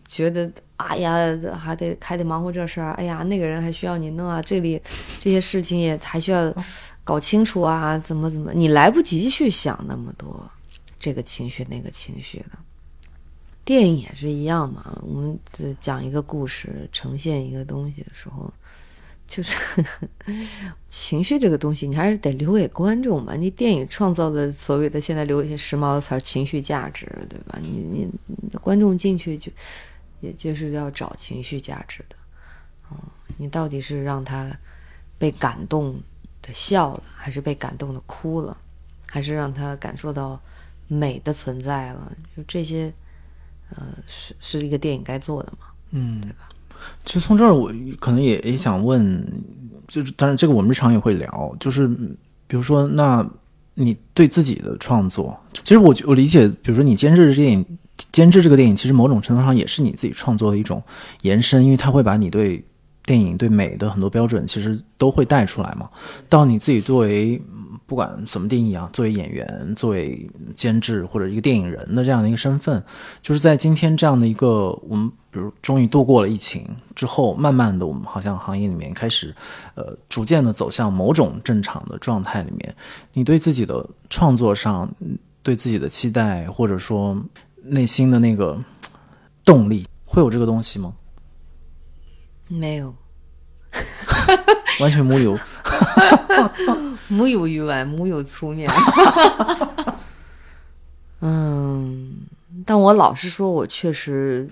[0.06, 1.16] 觉得哎呀，
[1.58, 4.80] 还得还得忙活这事儿，哎呀，那个人还需要你弄啊，这里
[5.20, 6.52] 这些事情也还需要
[7.04, 10.48] 搞清楚啊，怎么怎么，你来不及去想那么多
[10.98, 12.58] 这个情绪那个情绪的。
[13.64, 15.38] 电影也是一样嘛，我们
[15.78, 18.50] 讲一个故事，呈现一个东西的时候，
[19.28, 19.56] 就是
[20.88, 23.36] 情绪这个东西，你还是得留给观众嘛。
[23.36, 27.58] 你电影创造的所谓的现在留一些时髦的词儿，情绪价值，对吧？
[27.62, 29.52] 你你你观众进去就
[30.20, 32.16] 也就是要找情绪价值的，
[32.90, 32.98] 嗯，
[33.36, 34.50] 你到底是让他
[35.18, 36.00] 被感动
[36.42, 38.56] 的笑了，还是被感动的哭了，
[39.06, 40.40] 还是让他感受到
[40.88, 42.12] 美的存在了？
[42.36, 42.92] 就这些。
[43.76, 45.66] 呃，是是一个电影该做的嘛？
[45.90, 46.48] 嗯，对吧？
[47.04, 49.24] 其实从这儿我可能也也想问，
[49.86, 51.88] 就是当然这个我们日常也会聊，就是
[52.46, 53.26] 比如说，那
[53.74, 57.64] 你对自己的创作，其实我我理解，比如说你监制这电影，
[58.12, 60.82] 监制这个电影，其实某种程度上也是你自己创作的一种
[61.22, 62.64] 延伸，因为它会把你对
[63.04, 65.88] 电影对美的很多标准，其实都会带出来嘛。
[66.28, 67.40] 到你自己作为。
[67.88, 72.84] 不管怎么定义啊，作为演员、作为监制或者一个电影人的这样的一个身份，
[73.22, 79.34] 就是在今天这样的一个我们，比如终于度过了疫情之后，慢慢的我们好像行业里面开始，
[79.74, 82.76] 呃，逐渐的走向某种正常的状态里面。
[83.14, 84.86] 你对自己的创作上，
[85.42, 87.16] 对自己的期待，或者说
[87.62, 88.62] 内心的那个
[89.46, 90.92] 动力，会有这个东西吗？
[92.48, 92.94] 没有，
[94.80, 95.34] 完全木有。
[97.08, 98.70] 木有鱼丸，木有粗面。
[101.20, 102.26] 嗯，
[102.64, 104.48] 但我老实说，我确实，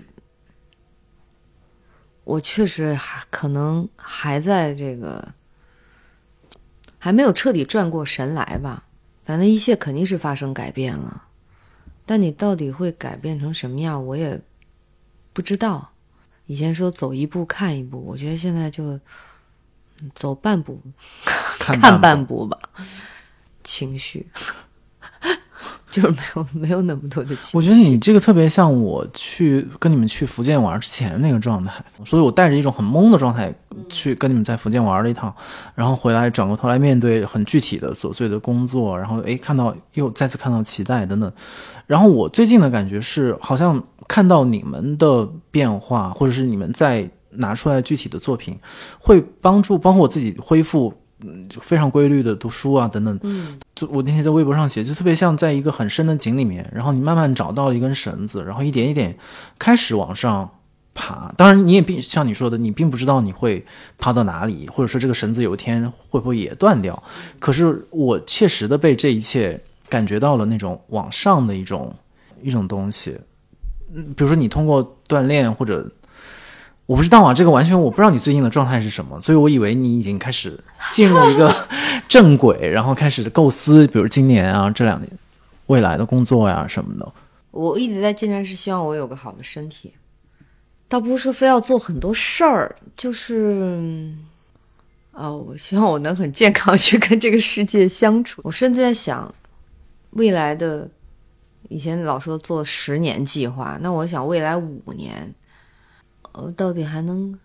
[2.23, 5.33] 我确实还可能还在这个，
[6.97, 8.83] 还没有彻底转过神来吧。
[9.23, 11.23] 反正一切肯定是发生改变了，
[12.05, 14.41] 但你到底会改变成什么样，我也
[15.31, 15.91] 不知道。
[16.47, 18.99] 以前说走一步看一步，我觉得现在就。
[20.13, 20.81] 走半步，
[21.59, 22.57] 看半步吧。
[23.63, 24.25] 情绪
[25.91, 27.57] 就是没有没有那么多的情绪。
[27.57, 31.73] 我觉得你这个特别像我去跟你们去福建玩之前那个状态，
[32.05, 33.53] 所以我带着一种很懵的状态
[33.89, 35.33] 去跟你们在福建玩了一趟，
[35.75, 41.29] 然后回来转过头来面对很具体的琐碎的工作，然后诶看到又再次看到期待等等。
[41.87, 47.09] 然后我最近的感觉是，好像看到你们的变化，或者是你们在。
[47.31, 48.57] 拿出来具体的作品，
[48.99, 53.19] 会帮助包括我自己恢复，嗯，就非常规律的读书啊等等。
[53.23, 59.17] 嗯，就我那天在微博上写，就特别像在一个很深的井里面，然后你慢慢找到了一根绳子，然后一点一点
[59.59, 60.49] 开始往上
[60.93, 61.33] 爬。
[61.35, 63.65] 当然，你也并像你说的，你并不知道你会
[63.97, 67.01] 爬到哪里，或者说这个绳子有一天会不会也断掉。
[67.39, 69.59] 可是我切实的被这一切
[69.89, 71.93] 感觉到了那种往上的一种
[72.41, 73.17] 一种东西。
[73.93, 75.87] 嗯，比如说你通过锻炼或者。
[76.87, 80.57] 我不知道啊，这个完全我不知道你最近的状态是什么，所以我以为你已经开始
[80.93, 81.53] 进入一个
[82.07, 85.11] 正轨，然后开始构思，比如今年啊这两年
[85.65, 87.13] 未来的工作呀什么的。
[87.51, 89.91] 我一直在进山是希望我有个好的身体，
[90.87, 94.09] 倒不是说非要做很多事儿，就是
[95.11, 98.41] 哦，我希望我能很健康去跟这个世界相处。
[98.45, 99.33] 我甚至在想
[100.11, 100.89] 未来的，
[101.67, 105.35] 以前老说做十年计划，那我想未来五年。
[106.39, 107.37] 我到底还能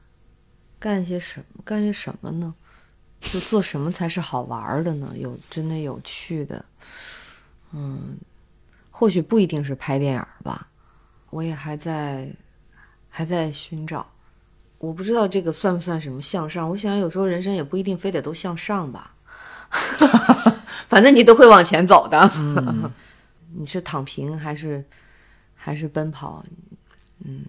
[0.79, 1.63] 干些什么？
[1.65, 2.55] 干些什么呢？
[3.21, 5.13] 就做什么才是好玩的呢？
[5.17, 6.65] 有真的有趣的？
[7.73, 8.19] 嗯，
[8.91, 10.69] 或许不一定是拍电影吧。
[11.31, 12.31] 我也还在
[13.09, 14.07] 还在寻找。
[14.79, 16.69] 我不知道这个算不算什么向上。
[16.69, 19.15] 我想有时候人生也不一定非得都向上吧。
[20.89, 22.31] 反正你都会往前走的。
[23.55, 24.85] 你是躺平还是
[25.55, 26.45] 还是奔跑？
[27.25, 27.47] 嗯。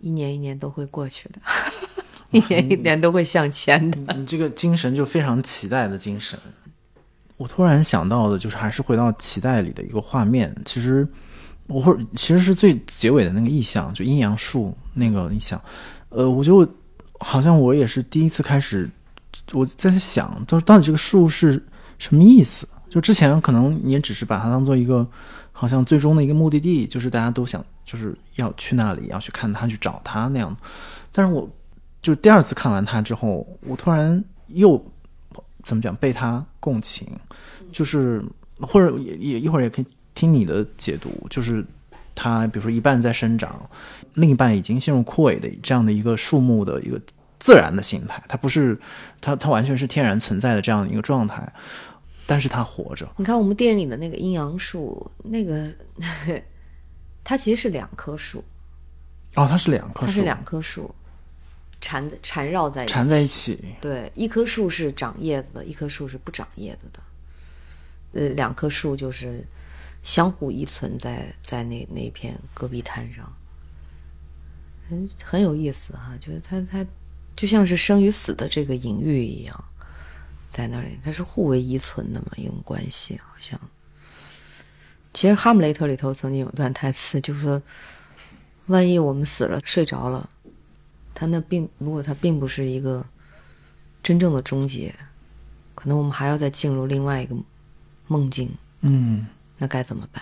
[0.00, 1.40] 一年一年都会过去的，
[2.30, 4.14] 一年一年都会向前的。
[4.14, 6.38] 你这个精神就非常期待的精神。
[7.36, 10.54] 我突然想到的，就是还是回到期待里的一个画面。
[10.64, 11.06] 其实，
[11.66, 15.60] 我或者其实是最结尾的那个意象，就阴阳树那个意象，
[16.08, 16.68] 呃，我就
[17.20, 18.90] 好像我也是第一次开始，
[19.52, 21.64] 我在想，就是到底这个树是
[21.98, 22.66] 什么意思？
[22.90, 25.06] 就之前可能你也只是把它当做一个
[25.58, 30.56] 好像最终的一个目的地，就是大家都想就是要去那里，要去看他，去找他那样。
[31.10, 31.48] 但是我
[32.00, 34.80] 就第二次看完他之后，我突然又
[35.64, 37.06] 怎么讲被他共情，
[37.72, 38.24] 就是
[38.60, 39.86] 或者也也一会儿也可以。
[40.14, 41.64] 听你的解读，就是
[42.12, 43.54] 他，比如说一半在生长，
[44.14, 47.00] 另一半已经陷入枯萎的这样的一个树木的一个
[47.38, 48.76] 自然的形态，它不是
[49.20, 51.52] 它，它完全是天然存在的这样的一个状态，
[52.28, 53.10] 但是它活着。
[53.16, 55.66] 你看我们电影里的那个阴阳树，那个
[57.24, 58.44] 它其实是两棵树。
[59.34, 60.94] 哦，它是两棵树，它是两棵树
[61.80, 63.58] 缠缠绕在一起缠在一起。
[63.80, 67.00] 对，一棵树是长叶子的，一棵树是不长叶子的。
[68.12, 69.42] 呃，两棵树就是。
[70.04, 73.30] 相互依存在在那那片戈壁滩上，
[74.88, 76.86] 很很有意思哈，觉得它它
[77.34, 79.64] 就像是生与死的这个隐喻一样，
[80.58, 83.60] 在那里它是互为依存的嘛一种关系，好像。
[85.14, 87.62] 其实《哈姆雷特》里头曾经有段台词，就是说，
[88.66, 90.28] 万一我们死了睡着了，
[91.14, 93.06] 他那并如果他并不是一个
[94.02, 94.92] 真正的终结，
[95.76, 97.36] 可能我们还要再进入另外一个
[98.08, 98.52] 梦境。
[98.80, 99.28] 嗯。
[99.58, 100.20] 那该怎么办？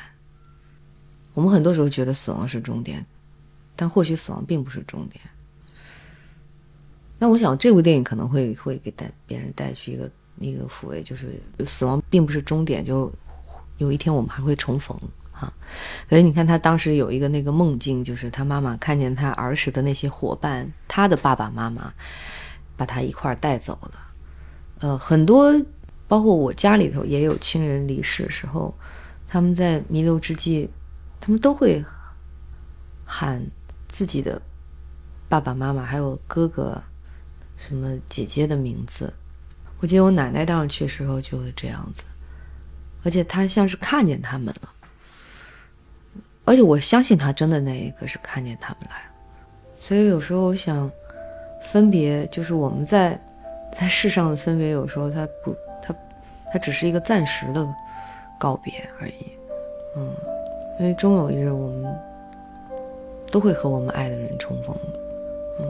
[1.33, 3.07] 我们很多时候觉得死亡是终点，
[3.75, 5.19] 但或许死亡并不是终点。
[7.19, 13.13] 那我想这部电影可能会会给带别人带去一个那个抚慰，就是死亡并不是终点，就
[13.79, 14.97] 有一天我们还会重逢
[15.33, 15.53] 啊。
[16.09, 21.93] 所以你看他当时有一个那个梦境，就是他妈妈看见他儿时的那些伙伴，他的爸爸妈妈
[22.77, 23.93] 把他一块儿带走了。
[24.81, 25.55] 呃，很多
[26.07, 28.75] 包括我家里头也有亲人离世的时候。
[29.29, 30.71] 他们在弥留之际，
[31.21, 31.85] 他们都会
[33.05, 33.45] 喊
[33.89, 34.41] 自己的
[35.29, 36.81] 爸爸妈妈，还有哥哥、
[37.57, 39.13] 什么姐姐的名字。
[39.81, 42.05] 我记得我奶奶当时去的时候就是这样子，
[43.05, 44.71] 而且她像是看见他们了，
[46.45, 49.11] 而且我相信她真的那一刻是看见他们来了。
[49.79, 50.91] 所以有时候我想，
[51.73, 53.21] 分别就是我们在
[53.79, 55.95] 在世上的分别，有时候它不，它
[56.53, 57.67] 它只是一个暂时的。
[58.39, 59.33] 告别而已，
[59.97, 60.15] 嗯，
[60.79, 61.99] 因为终有一日我们
[63.31, 64.77] 都会和我们爱的人重逢，
[65.59, 65.67] 嗯。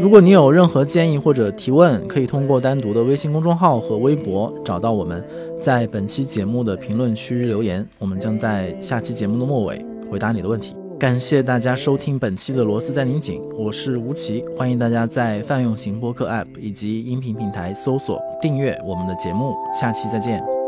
[0.00, 5.24] 如果你有任何建议或者提问，可以通过单独的微信公众号和微博找到我们，
[5.58, 10.81] 在本期节目的评论区留言，我们将在下期节目的末尾回答你的问题。
[11.02, 20.61] 感谢大家收听本期的螺丝在拧紧，我是吴奇，欢迎大家在泛用型播客 App 以及音频平台搜索订阅我们的节目，下期再见。